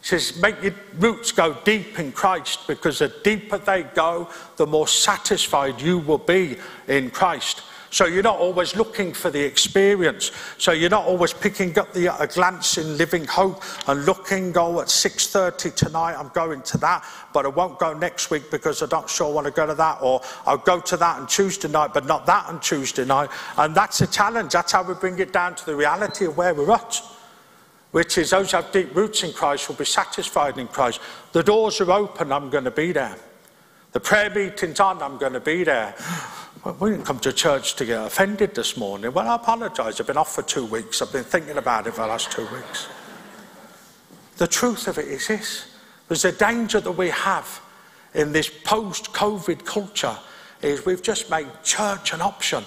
He 0.03 0.09
says, 0.09 0.37
make 0.43 0.63
your 0.63 0.75
roots 0.99 1.33
go 1.33 1.57
deep 1.65 1.99
in 1.99 2.13
Christ 2.13 2.67
because 2.67 2.99
the 2.99 3.09
deeper 3.23 3.57
they 3.57 3.85
go, 3.85 4.29
the 4.57 4.67
more 4.67 4.87
satisfied 4.87 5.81
you 5.81 5.99
will 5.99 6.19
be 6.19 6.57
in 6.89 7.11
Christ. 7.11 7.63
So 7.95 8.07
you're 8.07 8.25
not 8.25 8.41
always 8.41 8.75
looking 8.75 9.13
for 9.13 9.31
the 9.31 9.41
experience. 9.41 10.33
So 10.59 10.73
you're 10.73 10.91
not 10.91 11.05
always 11.05 11.33
picking 11.33 11.79
up 11.79 11.93
the 11.93 12.09
a 12.21 12.27
glance 12.27 12.77
in 12.77 12.99
Living 12.99 13.25
Hope 13.25 13.63
and 13.87 14.05
looking, 14.05 14.53
oh, 14.59 14.81
at 14.81 14.89
6.30 14.89 15.73
tonight, 15.77 16.17
I'm 16.19 16.31
going 16.31 16.63
to 16.63 16.79
that, 16.79 17.05
but 17.33 17.47
I 17.47 17.51
won't 17.51 17.79
go 17.79 17.97
next 17.97 18.33
week 18.33 18.51
because 18.51 18.83
I 18.83 18.87
don't 18.87 19.09
sure 19.09 19.33
want 19.33 19.47
to 19.47 19.53
go 19.53 19.65
to 19.65 19.77
that. 19.77 19.99
Or 20.03 20.23
I'll 20.45 20.57
go 20.57 20.81
to 20.81 20.97
that 20.97 21.21
on 21.21 21.29
Tuesday 21.29 21.69
night, 21.69 21.95
but 21.95 22.05
not 22.05 22.27
that 22.27 22.49
on 22.49 22.59
Tuesday 22.59 23.05
night. 23.05 23.31
And 23.59 23.77
that's 23.77 24.01
a 24.01 24.09
challenge. 24.09 24.51
That's 24.51 24.73
how 24.73 24.83
we 24.83 24.95
bring 24.95 25.21
it 25.21 25.33
down 25.33 25.55
to 25.55 25.65
the 25.65 25.77
reality 25.77 26.25
of 26.25 26.37
where 26.37 26.53
we're 26.53 26.73
at 26.73 27.01
which 27.93 28.19
is 28.19 28.31
those 28.31 28.51
who 28.51 28.57
have 28.57 28.73
deep 28.73 28.93
roots 28.97 29.23
in 29.23 29.33
Christ 29.33 29.69
will 29.69 29.77
be 29.77 29.85
satisfied 29.85 30.59
in 30.59 30.67
Christ. 30.67 30.99
The 31.31 31.45
doors 31.45 31.81
are 31.81 31.93
open, 31.93 32.33
I'm 32.33 32.51
going 32.51 32.65
to 32.65 32.73
be 32.73 32.91
there. 32.91 33.15
The 33.93 34.01
prayer 34.01 34.31
meeting's 34.31 34.81
on, 34.81 35.01
I'm 35.01 35.17
going 35.17 35.35
to 35.35 35.39
be 35.39 35.63
there. 35.63 35.95
We 36.65 36.91
didn't 36.91 37.05
come 37.05 37.19
to 37.21 37.33
church 37.33 37.75
to 37.77 37.85
get 37.85 38.07
offended 38.07 38.55
this 38.55 38.79
morning. 38.79 39.13
Well, 39.13 39.29
I 39.29 39.35
apologise. 39.35 40.01
I've 40.01 40.07
been 40.07 40.17
off 40.17 40.35
for 40.35 40.41
two 40.41 40.65
weeks. 40.65 41.03
I've 41.03 41.13
been 41.13 41.23
thinking 41.25 41.59
about 41.59 41.87
it 41.87 41.93
for 41.93 42.01
the 42.01 42.07
last 42.07 42.33
two 42.33 42.47
weeks. 42.47 42.89
The 44.39 44.47
truth 44.47 44.89
of 44.89 44.97
it 44.97 45.07
is 45.07 45.29
this 45.29 45.67
there's 46.09 46.25
a 46.25 46.33
danger 46.33 46.81
that 46.81 46.93
we 46.93 47.11
have 47.11 47.61
in 48.15 48.33
this 48.33 48.51
post 48.65 49.13
COVID 49.13 49.65
culture 49.67 50.17
is 50.63 50.87
we've 50.87 51.03
just 51.03 51.29
made 51.29 51.49
church 51.63 52.15
an 52.15 52.23
option. 52.23 52.65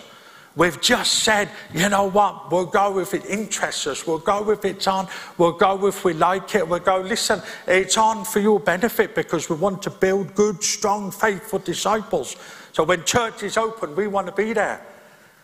We've 0.57 0.81
just 0.81 1.19
said, 1.19 1.51
you 1.71 1.87
know 1.87 2.09
what, 2.09 2.51
we'll 2.51 2.65
go 2.65 2.97
if 2.97 3.13
it 3.13 3.27
interests 3.27 3.85
us, 3.85 4.07
we'll 4.07 4.17
go 4.17 4.49
if 4.49 4.65
it's 4.65 4.87
on, 4.87 5.07
we'll 5.37 5.51
go 5.51 5.85
if 5.85 6.03
we 6.03 6.13
like 6.13 6.55
it, 6.55 6.67
we'll 6.67 6.79
go, 6.79 6.97
listen, 6.99 7.43
it's 7.67 7.95
on 7.95 8.25
for 8.25 8.39
your 8.39 8.59
benefit 8.59 9.13
because 9.13 9.51
we 9.51 9.55
want 9.55 9.83
to 9.83 9.91
build 9.91 10.33
good, 10.33 10.63
strong, 10.63 11.11
faithful 11.11 11.59
disciples. 11.59 12.35
So 12.73 12.83
when 12.83 13.03
church 13.03 13.43
is 13.43 13.55
open, 13.55 13.95
we 13.95 14.07
want 14.07 14.25
to 14.25 14.33
be 14.33 14.51
there. 14.51 14.83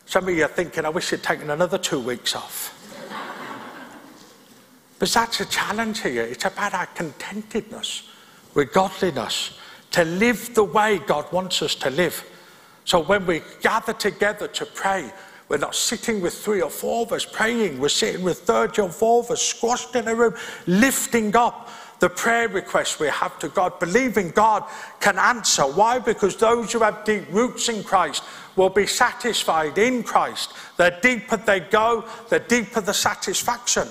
Some 0.08 0.28
of 0.28 0.36
you 0.36 0.46
are 0.46 0.48
thinking, 0.48 0.84
I 0.84 0.90
wish 0.90 1.12
you'd 1.12 1.22
taken 1.22 1.52
another 1.52 1.78
two 1.78 2.00
weeks 2.00 2.36
off. 2.36 2.74
but 4.98 5.10
that's 5.10 5.40
a 5.42 5.46
challenge 5.46 6.02
here. 6.02 6.24
It's 6.24 6.46
about 6.46 6.74
our 6.74 6.88
contentedness 6.88 8.10
with 8.56 8.74
godliness, 8.74 9.60
to 9.92 10.06
live 10.06 10.56
the 10.56 10.64
way 10.64 10.98
God 10.98 11.32
wants 11.32 11.62
us 11.62 11.76
to 11.76 11.92
live. 11.92 12.26
So 12.86 13.02
when 13.02 13.26
we 13.26 13.42
gather 13.62 13.94
together 13.94 14.48
to 14.48 14.66
pray, 14.66 15.12
we're 15.50 15.58
not 15.58 15.76
sitting 15.76 16.22
with 16.22 16.34
three 16.34 16.62
or 16.62 16.70
four 16.70 17.06
of 17.06 17.12
us 17.12 17.26
praying, 17.26 17.80
we're 17.80 17.90
sitting 17.90 18.24
with 18.24 18.40
30 18.40 18.82
or 18.82 18.90
four 18.90 19.20
of 19.24 19.32
us 19.32 19.42
squashed 19.42 19.96
in 19.96 20.08
a 20.08 20.16
room, 20.16 20.36
lifting 20.68 21.36
up 21.36 21.70
the 22.00 22.10
prayer 22.10 22.50
requests 22.50 23.00
we 23.00 23.08
have 23.08 23.40
to 23.40 23.48
God, 23.48 23.80
believing 23.80 24.32
God 24.32 24.66
can 25.00 25.18
answer. 25.18 25.64
Why? 25.64 26.00
Because 26.00 26.36
those 26.36 26.74
who 26.74 26.80
have 26.80 27.06
deep 27.06 27.24
roots 27.32 27.70
in 27.70 27.84
Christ 27.84 28.24
will 28.58 28.70
be 28.70 28.86
satisfied 28.86 29.78
in 29.78 30.04
Christ. 30.04 30.52
The 30.76 30.98
deeper 31.02 31.38
they 31.38 31.62
go, 31.62 32.04
the 32.30 32.40
deeper 32.40 32.82
the 32.82 32.94
satisfaction. 32.94 33.88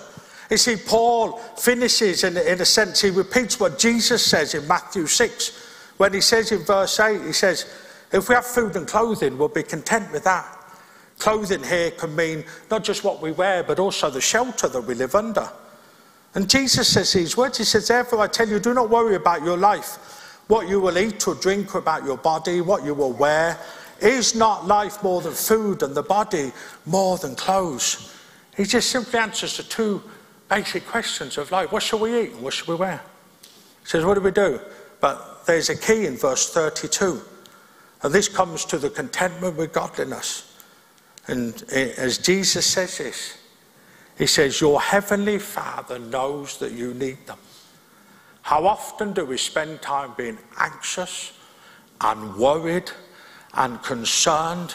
You 0.50 0.58
see, 0.58 0.76
Paul 0.76 1.38
finishes 1.38 2.24
in, 2.24 2.36
in 2.36 2.60
a 2.60 2.66
sense, 2.66 3.00
he 3.00 3.08
repeats 3.08 3.58
what 3.58 3.78
Jesus 3.78 4.24
says 4.24 4.54
in 4.54 4.68
Matthew 4.68 5.06
6 5.06 5.94
when 5.96 6.12
he 6.12 6.20
says 6.20 6.52
in 6.52 6.64
verse 6.64 6.98
8, 7.00 7.22
he 7.22 7.32
says, 7.32 7.64
If 8.12 8.28
we 8.28 8.34
have 8.34 8.46
food 8.46 8.76
and 8.76 8.86
clothing, 8.86 9.38
we'll 9.38 9.48
be 9.48 9.62
content 9.62 10.12
with 10.12 10.24
that. 10.24 10.58
Clothing 11.18 11.62
here 11.62 11.90
can 11.92 12.14
mean 12.14 12.44
not 12.70 12.84
just 12.84 13.04
what 13.04 13.22
we 13.22 13.32
wear, 13.32 13.62
but 13.62 13.78
also 13.78 14.10
the 14.10 14.20
shelter 14.20 14.68
that 14.68 14.80
we 14.80 14.94
live 14.94 15.14
under. 15.14 15.48
And 16.34 16.48
Jesus 16.48 16.88
says 16.88 17.12
these 17.12 17.36
words 17.36 17.58
He 17.58 17.64
says, 17.64 17.88
Therefore, 17.88 18.20
I 18.20 18.26
tell 18.26 18.48
you, 18.48 18.58
do 18.58 18.74
not 18.74 18.90
worry 18.90 19.14
about 19.14 19.42
your 19.44 19.56
life, 19.56 20.42
what 20.48 20.68
you 20.68 20.80
will 20.80 20.98
eat 20.98 21.26
or 21.28 21.34
drink, 21.34 21.74
or 21.74 21.78
about 21.78 22.04
your 22.04 22.16
body, 22.16 22.60
what 22.60 22.84
you 22.84 22.94
will 22.94 23.12
wear. 23.12 23.58
Is 24.00 24.34
not 24.34 24.66
life 24.66 25.02
more 25.04 25.20
than 25.20 25.32
food 25.32 25.82
and 25.82 25.94
the 25.94 26.02
body 26.02 26.52
more 26.86 27.18
than 27.18 27.36
clothes? 27.36 28.12
He 28.56 28.64
just 28.64 28.90
simply 28.90 29.20
answers 29.20 29.56
the 29.56 29.62
two 29.62 30.02
basic 30.50 30.84
questions 30.86 31.38
of 31.38 31.50
life 31.50 31.72
what 31.72 31.82
shall 31.82 32.00
we 32.00 32.20
eat 32.20 32.32
and 32.32 32.42
what 32.42 32.52
shall 32.52 32.74
we 32.74 32.78
wear? 32.78 33.00
He 33.82 33.88
says, 33.88 34.04
What 34.04 34.14
do 34.14 34.20
we 34.20 34.32
do? 34.32 34.60
But 35.00 35.46
there's 35.46 35.70
a 35.70 35.76
key 35.76 36.06
in 36.06 36.16
verse 36.16 36.52
32. 36.52 37.22
And 38.02 38.12
this 38.12 38.28
comes 38.28 38.64
to 38.66 38.78
the 38.78 38.90
contentment 38.90 39.56
with 39.56 39.72
godliness. 39.72 40.56
And 41.28 41.62
eh, 41.70 41.92
as 41.96 42.18
Jesus 42.18 42.66
says 42.66 42.98
this, 42.98 43.38
he 44.18 44.26
says, 44.26 44.60
Your 44.60 44.80
heavenly 44.80 45.38
Father 45.38 45.98
knows 45.98 46.58
that 46.58 46.72
you 46.72 46.94
need 46.94 47.26
them. 47.26 47.38
How 48.42 48.66
often 48.66 49.12
do 49.12 49.24
we 49.24 49.36
spend 49.36 49.82
time 49.82 50.12
being 50.16 50.38
anxious 50.58 51.32
and 52.00 52.36
worried 52.36 52.90
and 53.54 53.80
concerned 53.82 54.74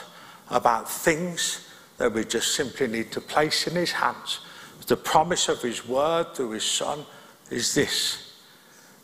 about 0.49 0.89
things 0.89 1.67
that 1.97 2.13
we 2.13 2.23
just 2.23 2.55
simply 2.55 2.87
need 2.87 3.11
to 3.11 3.21
place 3.21 3.67
in 3.67 3.75
His 3.75 3.91
hands? 3.91 4.39
The 4.87 4.95
promise 4.95 5.49
of 5.49 5.61
His 5.61 5.85
word 5.85 6.33
through 6.33 6.51
His 6.51 6.63
Son 6.63 7.05
is 7.51 7.73
this 7.73 8.33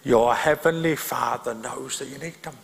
Your 0.06 0.34
heavenly 0.34 0.96
Father 0.96 1.54
knows 1.54 2.00
that 2.00 2.08
you 2.08 2.18
need 2.20 2.42
them. 2.42 2.56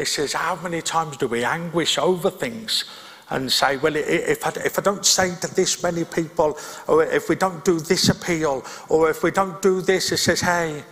He 0.00 0.06
says, 0.06 0.32
How 0.32 0.56
many 0.56 0.82
times 0.82 1.16
do 1.16 1.28
we 1.28 1.44
anguish 1.44 1.98
over 1.98 2.30
things? 2.30 2.84
and 3.30 3.50
say, 3.50 3.76
well, 3.76 3.94
if 3.94 4.44
I, 4.44 4.50
if 4.64 4.76
I 4.76 4.82
don't 4.82 5.06
say 5.06 5.34
to 5.40 5.54
this 5.54 5.82
many 5.82 6.04
people, 6.04 6.58
or 6.88 7.04
if 7.04 7.28
we 7.28 7.36
don't 7.36 7.64
do 7.64 7.78
this 7.78 8.08
appeal, 8.08 8.64
or 8.88 9.08
if 9.08 9.22
we 9.22 9.30
don't 9.30 9.62
do 9.62 9.80
this, 9.80 10.10
it 10.10 10.16
says, 10.16 10.40
hey, 10.40 10.82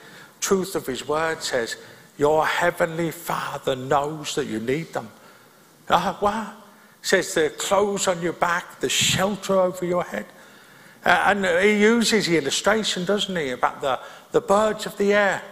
truth 0.40 0.76
of 0.76 0.86
his 0.86 1.06
word 1.06 1.42
says, 1.42 1.76
your 2.16 2.46
heavenly 2.46 3.10
Father 3.10 3.74
knows 3.74 4.36
that 4.36 4.46
you 4.46 4.60
need 4.60 4.92
them. 4.92 5.10
Uh, 5.88 6.14
what? 6.14 6.54
says 7.02 7.32
the 7.34 7.50
clothes 7.50 8.06
on 8.06 8.20
your 8.20 8.32
back, 8.34 8.80
the 8.80 8.88
shelter 8.88 9.54
over 9.54 9.84
your 9.84 10.02
head. 10.04 10.26
Uh, 11.04 11.22
and 11.26 11.46
he 11.64 11.80
uses 11.80 12.26
the 12.26 12.36
illustration, 12.36 13.04
doesn't 13.04 13.34
he, 13.34 13.50
about 13.50 13.80
the, 13.80 13.98
the 14.32 14.40
birds 14.40 14.84
of 14.84 14.96
the 14.98 15.12
air. 15.12 15.42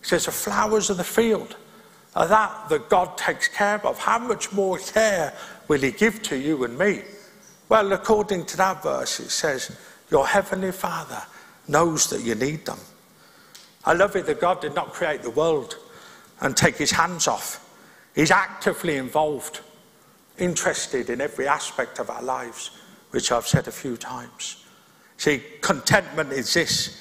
He 0.00 0.06
says 0.06 0.26
the 0.26 0.32
flowers 0.32 0.90
of 0.90 0.96
the 0.96 1.04
field 1.04 1.56
that 2.14 2.68
that 2.68 2.88
God 2.88 3.18
takes 3.18 3.48
care 3.48 3.84
of. 3.84 3.98
How 3.98 4.18
much 4.18 4.52
more 4.52 4.78
care 4.78 5.34
will 5.68 5.80
he 5.80 5.90
give 5.90 6.22
to 6.24 6.36
you 6.36 6.64
and 6.64 6.78
me? 6.78 7.02
Well, 7.68 7.92
according 7.92 8.46
to 8.46 8.56
that 8.58 8.82
verse, 8.82 9.20
it 9.20 9.30
says, 9.30 9.76
Your 10.10 10.26
heavenly 10.26 10.72
Father 10.72 11.22
knows 11.66 12.08
that 12.10 12.22
you 12.22 12.34
need 12.34 12.66
them. 12.66 12.78
I 13.84 13.94
love 13.94 14.16
it 14.16 14.26
that 14.26 14.40
God 14.40 14.60
did 14.60 14.74
not 14.74 14.92
create 14.92 15.22
the 15.22 15.30
world 15.30 15.76
and 16.40 16.56
take 16.56 16.76
his 16.76 16.90
hands 16.90 17.26
off. 17.26 17.60
He's 18.14 18.30
actively 18.30 18.96
involved, 18.96 19.60
interested 20.38 21.10
in 21.10 21.20
every 21.20 21.48
aspect 21.48 21.98
of 21.98 22.10
our 22.10 22.22
lives, 22.22 22.70
which 23.10 23.32
I've 23.32 23.46
said 23.46 23.66
a 23.66 23.72
few 23.72 23.96
times. 23.96 24.64
See, 25.16 25.42
contentment 25.60 26.32
is 26.32 26.52
this. 26.54 27.00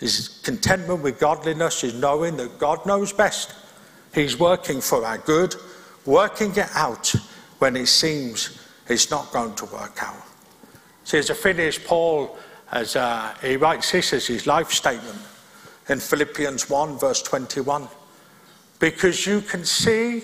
Is 0.00 0.40
contentment 0.42 1.02
with 1.02 1.20
godliness 1.20 1.84
is 1.84 1.94
knowing 1.94 2.36
that 2.38 2.58
God 2.58 2.84
knows 2.84 3.12
best. 3.12 3.54
He's 4.14 4.38
working 4.38 4.80
for 4.80 5.04
our 5.04 5.18
good, 5.18 5.54
working 6.04 6.50
it 6.56 6.68
out 6.74 7.14
when 7.58 7.76
it 7.76 7.86
seems 7.86 8.58
it's 8.88 9.10
not 9.10 9.32
going 9.32 9.54
to 9.56 9.66
work 9.66 10.02
out. 10.02 10.22
See, 11.04 11.18
as 11.18 11.30
a 11.30 11.34
finish, 11.34 11.84
Paul, 11.84 12.36
as 12.70 12.96
uh, 12.96 13.34
he 13.42 13.56
writes 13.56 13.92
this 13.92 14.12
as 14.12 14.26
his 14.26 14.46
life 14.46 14.70
statement 14.70 15.18
in 15.88 15.98
Philippians 15.98 16.68
1, 16.68 16.98
verse 16.98 17.22
21. 17.22 17.88
Because 18.78 19.26
you 19.26 19.40
can 19.40 19.64
see 19.64 20.22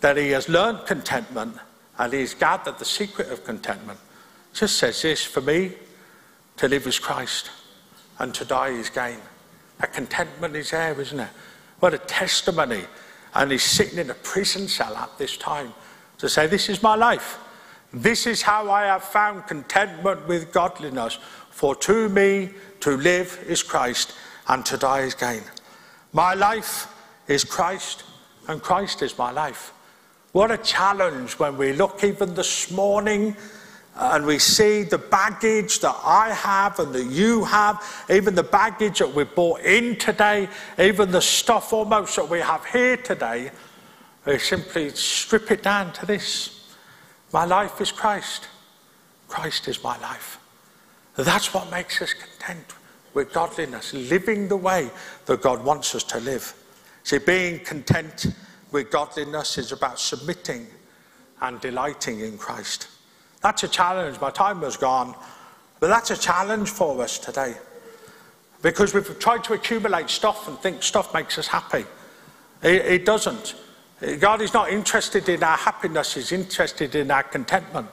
that 0.00 0.16
he 0.16 0.30
has 0.30 0.48
learned 0.48 0.86
contentment 0.86 1.56
and 1.98 2.12
he's 2.12 2.34
gathered 2.34 2.78
the 2.78 2.84
secret 2.84 3.30
of 3.30 3.44
contentment. 3.44 3.98
Just 4.52 4.78
says 4.78 5.02
this 5.02 5.24
for 5.24 5.40
me, 5.40 5.72
to 6.56 6.68
live 6.68 6.86
is 6.86 6.98
Christ, 6.98 7.50
and 8.18 8.34
to 8.34 8.44
die 8.44 8.68
is 8.68 8.88
gain. 8.88 9.18
A 9.80 9.86
contentment 9.86 10.56
is 10.56 10.70
there, 10.70 10.98
isn't 10.98 11.20
it? 11.20 11.28
What 11.80 11.92
a 11.92 11.98
testimony. 11.98 12.84
And 13.36 13.52
he's 13.52 13.62
sitting 13.62 13.98
in 13.98 14.08
a 14.08 14.14
prison 14.14 14.66
cell 14.66 14.96
at 14.96 15.18
this 15.18 15.36
time 15.36 15.74
to 16.16 16.28
say, 16.28 16.46
This 16.46 16.70
is 16.70 16.82
my 16.82 16.94
life. 16.94 17.38
This 17.92 18.26
is 18.26 18.40
how 18.40 18.70
I 18.70 18.86
have 18.86 19.04
found 19.04 19.46
contentment 19.46 20.26
with 20.26 20.52
godliness. 20.52 21.18
For 21.50 21.74
to 21.76 22.08
me 22.08 22.50
to 22.80 22.96
live 22.96 23.38
is 23.46 23.62
Christ, 23.62 24.14
and 24.48 24.64
to 24.64 24.78
die 24.78 25.00
is 25.00 25.14
gain. 25.14 25.42
My 26.14 26.32
life 26.32 26.88
is 27.28 27.44
Christ, 27.44 28.04
and 28.48 28.62
Christ 28.62 29.02
is 29.02 29.18
my 29.18 29.30
life. 29.30 29.74
What 30.32 30.50
a 30.50 30.58
challenge 30.58 31.38
when 31.38 31.58
we 31.58 31.74
look 31.74 32.02
even 32.04 32.34
this 32.34 32.70
morning 32.70 33.36
and 33.98 34.26
we 34.26 34.38
see 34.38 34.82
the 34.82 34.98
baggage 34.98 35.80
that 35.80 35.96
I 36.04 36.30
have 36.30 36.78
and 36.78 36.92
that 36.94 37.06
you 37.06 37.44
have, 37.44 37.82
even 38.10 38.34
the 38.34 38.42
baggage 38.42 38.98
that 38.98 39.14
we 39.14 39.24
brought 39.24 39.60
in 39.60 39.96
today, 39.96 40.48
even 40.78 41.10
the 41.10 41.22
stuff 41.22 41.72
almost 41.72 42.16
that 42.16 42.28
we 42.28 42.40
have 42.40 42.64
here 42.66 42.98
today, 42.98 43.50
we 44.26 44.38
simply 44.38 44.90
strip 44.90 45.50
it 45.50 45.62
down 45.62 45.92
to 45.94 46.04
this. 46.06 46.74
My 47.32 47.46
life 47.46 47.80
is 47.80 47.90
Christ. 47.90 48.48
Christ 49.28 49.66
is 49.68 49.82
my 49.82 49.98
life. 49.98 50.38
That's 51.16 51.54
what 51.54 51.70
makes 51.70 52.02
us 52.02 52.12
content 52.12 52.74
with 53.14 53.32
godliness, 53.32 53.94
living 53.94 54.48
the 54.48 54.56
way 54.56 54.90
that 55.24 55.40
God 55.40 55.64
wants 55.64 55.94
us 55.94 56.02
to 56.04 56.20
live. 56.20 56.54
See, 57.02 57.18
being 57.18 57.60
content 57.60 58.26
with 58.72 58.90
godliness 58.90 59.56
is 59.56 59.72
about 59.72 59.98
submitting 59.98 60.66
and 61.40 61.58
delighting 61.60 62.20
in 62.20 62.36
Christ. 62.36 62.88
That's 63.46 63.62
a 63.62 63.68
challenge. 63.68 64.20
My 64.20 64.30
time 64.30 64.60
was 64.60 64.76
gone, 64.76 65.14
but 65.78 65.86
that's 65.86 66.10
a 66.10 66.16
challenge 66.16 66.68
for 66.68 67.00
us 67.00 67.16
today. 67.16 67.54
Because 68.60 68.92
we've 68.92 69.16
tried 69.20 69.44
to 69.44 69.52
accumulate 69.52 70.10
stuff 70.10 70.48
and 70.48 70.58
think 70.58 70.82
stuff 70.82 71.14
makes 71.14 71.38
us 71.38 71.46
happy. 71.46 71.84
It, 72.60 72.86
it 72.86 73.04
doesn't. 73.04 73.54
God 74.18 74.42
is 74.42 74.52
not 74.52 74.70
interested 74.70 75.28
in 75.28 75.44
our 75.44 75.56
happiness, 75.56 76.14
He's 76.14 76.32
interested 76.32 76.96
in 76.96 77.08
our 77.12 77.22
contentment. 77.22 77.86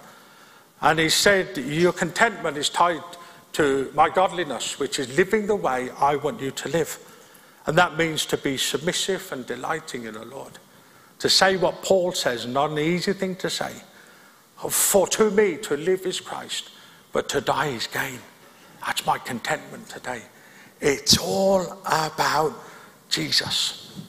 And 0.82 0.98
He 0.98 1.10
said, 1.10 1.56
Your 1.56 1.94
contentment 1.94 2.58
is 2.58 2.70
tied 2.70 3.04
to 3.52 3.92
my 3.94 4.10
godliness, 4.10 4.80
which 4.80 4.98
is 4.98 5.16
living 5.16 5.46
the 5.46 5.56
way 5.56 5.92
I 6.00 6.16
want 6.16 6.42
you 6.42 6.50
to 6.50 6.70
live. 6.70 6.98
And 7.68 7.78
that 7.78 7.96
means 7.96 8.26
to 8.26 8.38
be 8.38 8.58
submissive 8.58 9.32
and 9.32 9.46
delighting 9.46 10.06
in 10.06 10.16
the 10.16 10.26
Lord. 10.26 10.54
To 11.20 11.30
say 11.30 11.58
what 11.58 11.84
Paul 11.84 12.12
says, 12.12 12.48
not 12.48 12.72
an 12.72 12.80
easy 12.80 13.14
thing 13.14 13.36
to 13.36 13.52
say. 13.52 13.72
For 14.70 15.08
to 15.08 15.30
me, 15.32 15.58
to 15.58 15.78
live 15.78 16.06
is 16.06 16.20
Christ, 16.20 16.70
but 17.12 17.28
to 17.30 17.42
die 17.42 17.68
is 17.68 17.88
gain. 17.88 18.20
That's 18.86 19.06
my 19.06 19.18
contentment 19.18 19.90
today. 19.90 20.22
It's 20.82 21.18
all 21.18 21.80
about 21.86 22.54
Jesus. 23.10 24.02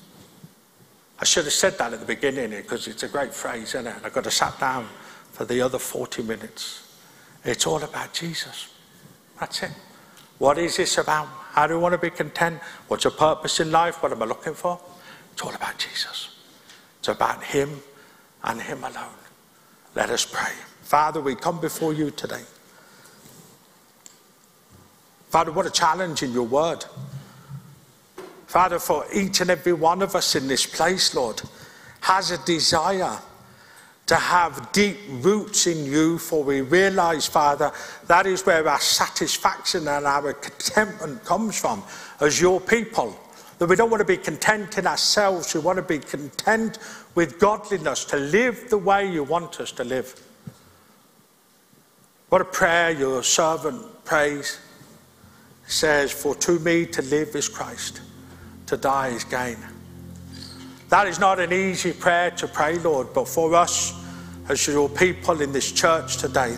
I 1.20 1.24
should 1.24 1.44
have 1.44 1.52
said 1.52 1.78
that 1.78 1.92
at 1.92 2.00
the 2.00 2.06
beginning 2.06 2.50
because 2.50 2.88
it's 2.88 3.02
a 3.02 3.08
great 3.08 3.32
phrase, 3.32 3.68
isn't 3.74 3.86
it? 3.86 3.96
I've 4.04 4.12
got 4.12 4.24
to 4.24 4.30
sat 4.30 4.58
down 4.58 4.88
for 5.32 5.44
the 5.44 5.60
other 5.60 5.78
40 5.78 6.22
minutes. 6.22 6.98
It's 7.44 7.66
all 7.66 7.82
about 7.82 8.12
Jesus. 8.12 8.72
That's 9.38 9.62
it. 9.62 9.70
What 10.38 10.58
is 10.58 10.76
this 10.76 10.98
about? 10.98 11.28
How 11.52 11.66
do 11.66 11.74
I 11.74 11.76
want 11.78 11.92
to 11.92 11.98
be 11.98 12.10
content? 12.10 12.60
What's 12.88 13.04
your 13.04 13.12
purpose 13.12 13.60
in 13.60 13.70
life? 13.70 14.02
What 14.02 14.12
am 14.12 14.22
I 14.22 14.26
looking 14.26 14.54
for? 14.54 14.80
It's 15.32 15.42
all 15.42 15.54
about 15.54 15.78
Jesus. 15.78 16.36
It's 16.98 17.08
about 17.08 17.42
Him 17.44 17.80
and 18.42 18.60
Him 18.60 18.82
alone. 18.82 19.23
Let 19.94 20.10
us 20.10 20.24
pray. 20.24 20.52
Father, 20.82 21.20
we 21.20 21.34
come 21.34 21.60
before 21.60 21.92
you 21.92 22.10
today. 22.10 22.42
Father, 25.28 25.52
what 25.52 25.66
a 25.66 25.70
challenge 25.70 26.22
in 26.22 26.32
your 26.32 26.46
word. 26.46 26.84
Father, 28.46 28.78
for 28.78 29.04
each 29.12 29.40
and 29.40 29.50
every 29.50 29.72
one 29.72 30.02
of 30.02 30.14
us 30.14 30.36
in 30.36 30.46
this 30.46 30.66
place, 30.66 31.14
Lord, 31.14 31.42
has 32.00 32.30
a 32.30 32.44
desire 32.44 33.18
to 34.06 34.14
have 34.16 34.70
deep 34.72 34.98
roots 35.08 35.66
in 35.66 35.84
you, 35.86 36.18
for 36.18 36.44
we 36.44 36.60
realize, 36.60 37.26
Father, 37.26 37.72
that 38.06 38.26
is 38.26 38.44
where 38.44 38.68
our 38.68 38.78
satisfaction 38.78 39.88
and 39.88 40.06
our 40.06 40.34
contentment 40.34 41.24
comes 41.24 41.58
from 41.58 41.82
as 42.20 42.40
your 42.40 42.60
people. 42.60 43.18
That 43.58 43.68
we 43.68 43.76
don't 43.76 43.90
want 43.90 44.00
to 44.00 44.06
be 44.06 44.16
content 44.16 44.78
in 44.78 44.86
ourselves, 44.86 45.54
we 45.54 45.60
want 45.60 45.76
to 45.76 45.82
be 45.82 45.98
content 45.98 46.78
with 47.14 47.38
godliness, 47.38 48.04
to 48.06 48.16
live 48.16 48.68
the 48.68 48.78
way 48.78 49.10
you 49.10 49.22
want 49.22 49.60
us 49.60 49.70
to 49.72 49.84
live. 49.84 50.20
What 52.28 52.40
a 52.40 52.44
prayer 52.44 52.90
your 52.90 53.22
servant 53.22 54.04
prays. 54.04 54.58
Says, 55.66 56.10
For 56.10 56.34
to 56.34 56.58
me 56.58 56.84
to 56.86 57.00
live 57.02 57.34
is 57.36 57.48
Christ, 57.48 58.00
to 58.66 58.76
die 58.76 59.08
is 59.08 59.24
gain. 59.24 59.56
That 60.88 61.06
is 61.06 61.18
not 61.18 61.40
an 61.40 61.52
easy 61.52 61.92
prayer 61.92 62.30
to 62.32 62.46
pray, 62.46 62.78
Lord, 62.78 63.14
but 63.14 63.28
for 63.28 63.54
us 63.54 63.94
as 64.48 64.66
your 64.66 64.88
people 64.88 65.40
in 65.40 65.52
this 65.52 65.72
church 65.72 66.18
today, 66.18 66.56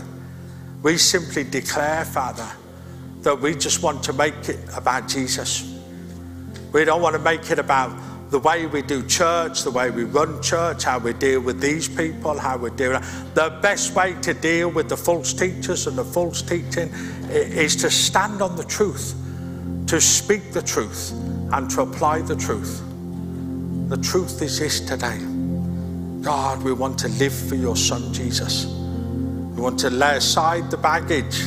we 0.82 0.98
simply 0.98 1.44
declare, 1.44 2.04
Father, 2.04 2.48
that 3.20 3.40
we 3.40 3.54
just 3.54 3.82
want 3.82 4.02
to 4.04 4.12
make 4.12 4.48
it 4.48 4.58
about 4.76 5.08
Jesus. 5.08 5.75
We 6.76 6.84
don't 6.84 7.00
want 7.00 7.16
to 7.16 7.22
make 7.22 7.50
it 7.50 7.58
about 7.58 7.90
the 8.28 8.38
way 8.38 8.66
we 8.66 8.82
do 8.82 9.02
church, 9.06 9.62
the 9.62 9.70
way 9.70 9.88
we 9.88 10.04
run 10.04 10.42
church, 10.42 10.84
how 10.84 10.98
we 10.98 11.14
deal 11.14 11.40
with 11.40 11.58
these 11.58 11.88
people, 11.88 12.38
how 12.38 12.58
we 12.58 12.68
deal. 12.68 13.00
The 13.32 13.58
best 13.62 13.94
way 13.94 14.12
to 14.20 14.34
deal 14.34 14.68
with 14.68 14.90
the 14.90 14.96
false 14.98 15.32
teachers 15.32 15.86
and 15.86 15.96
the 15.96 16.04
false 16.04 16.42
teaching 16.42 16.90
is 17.30 17.76
to 17.76 17.90
stand 17.90 18.42
on 18.42 18.56
the 18.56 18.64
truth, 18.64 19.14
to 19.86 19.98
speak 20.02 20.52
the 20.52 20.60
truth, 20.60 21.12
and 21.54 21.70
to 21.70 21.80
apply 21.80 22.20
the 22.20 22.36
truth. 22.36 22.82
The 23.88 23.96
truth 23.96 24.42
is 24.42 24.58
this 24.58 24.80
today. 24.80 25.18
God, 26.20 26.62
we 26.62 26.74
want 26.74 26.98
to 26.98 27.08
live 27.08 27.32
for 27.34 27.54
your 27.54 27.76
Son 27.76 28.12
Jesus. 28.12 28.66
We 28.66 29.62
want 29.62 29.78
to 29.78 29.88
lay 29.88 30.16
aside 30.16 30.70
the 30.70 30.76
baggage, 30.76 31.46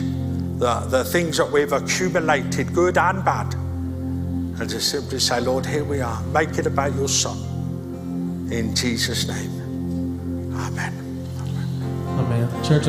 the, 0.57 0.87
the 0.89 1.03
things 1.03 1.37
that 1.37 1.51
we've 1.51 1.71
accumulated, 1.71 2.73
good 2.73 2.97
and 2.97 3.23
bad 3.23 3.68
and 4.59 4.69
to 4.69 4.81
simply 4.81 5.19
say, 5.19 5.39
Lord, 5.39 5.65
here 5.65 5.83
we 5.85 6.01
are. 6.01 6.21
Make 6.27 6.57
it 6.57 6.65
about 6.65 6.93
your 6.95 7.07
Son. 7.07 7.37
In 8.51 8.75
Jesus' 8.75 9.27
name. 9.27 10.53
Amen. 10.53 10.93
Amen. 12.19 12.63
Church, 12.63 12.87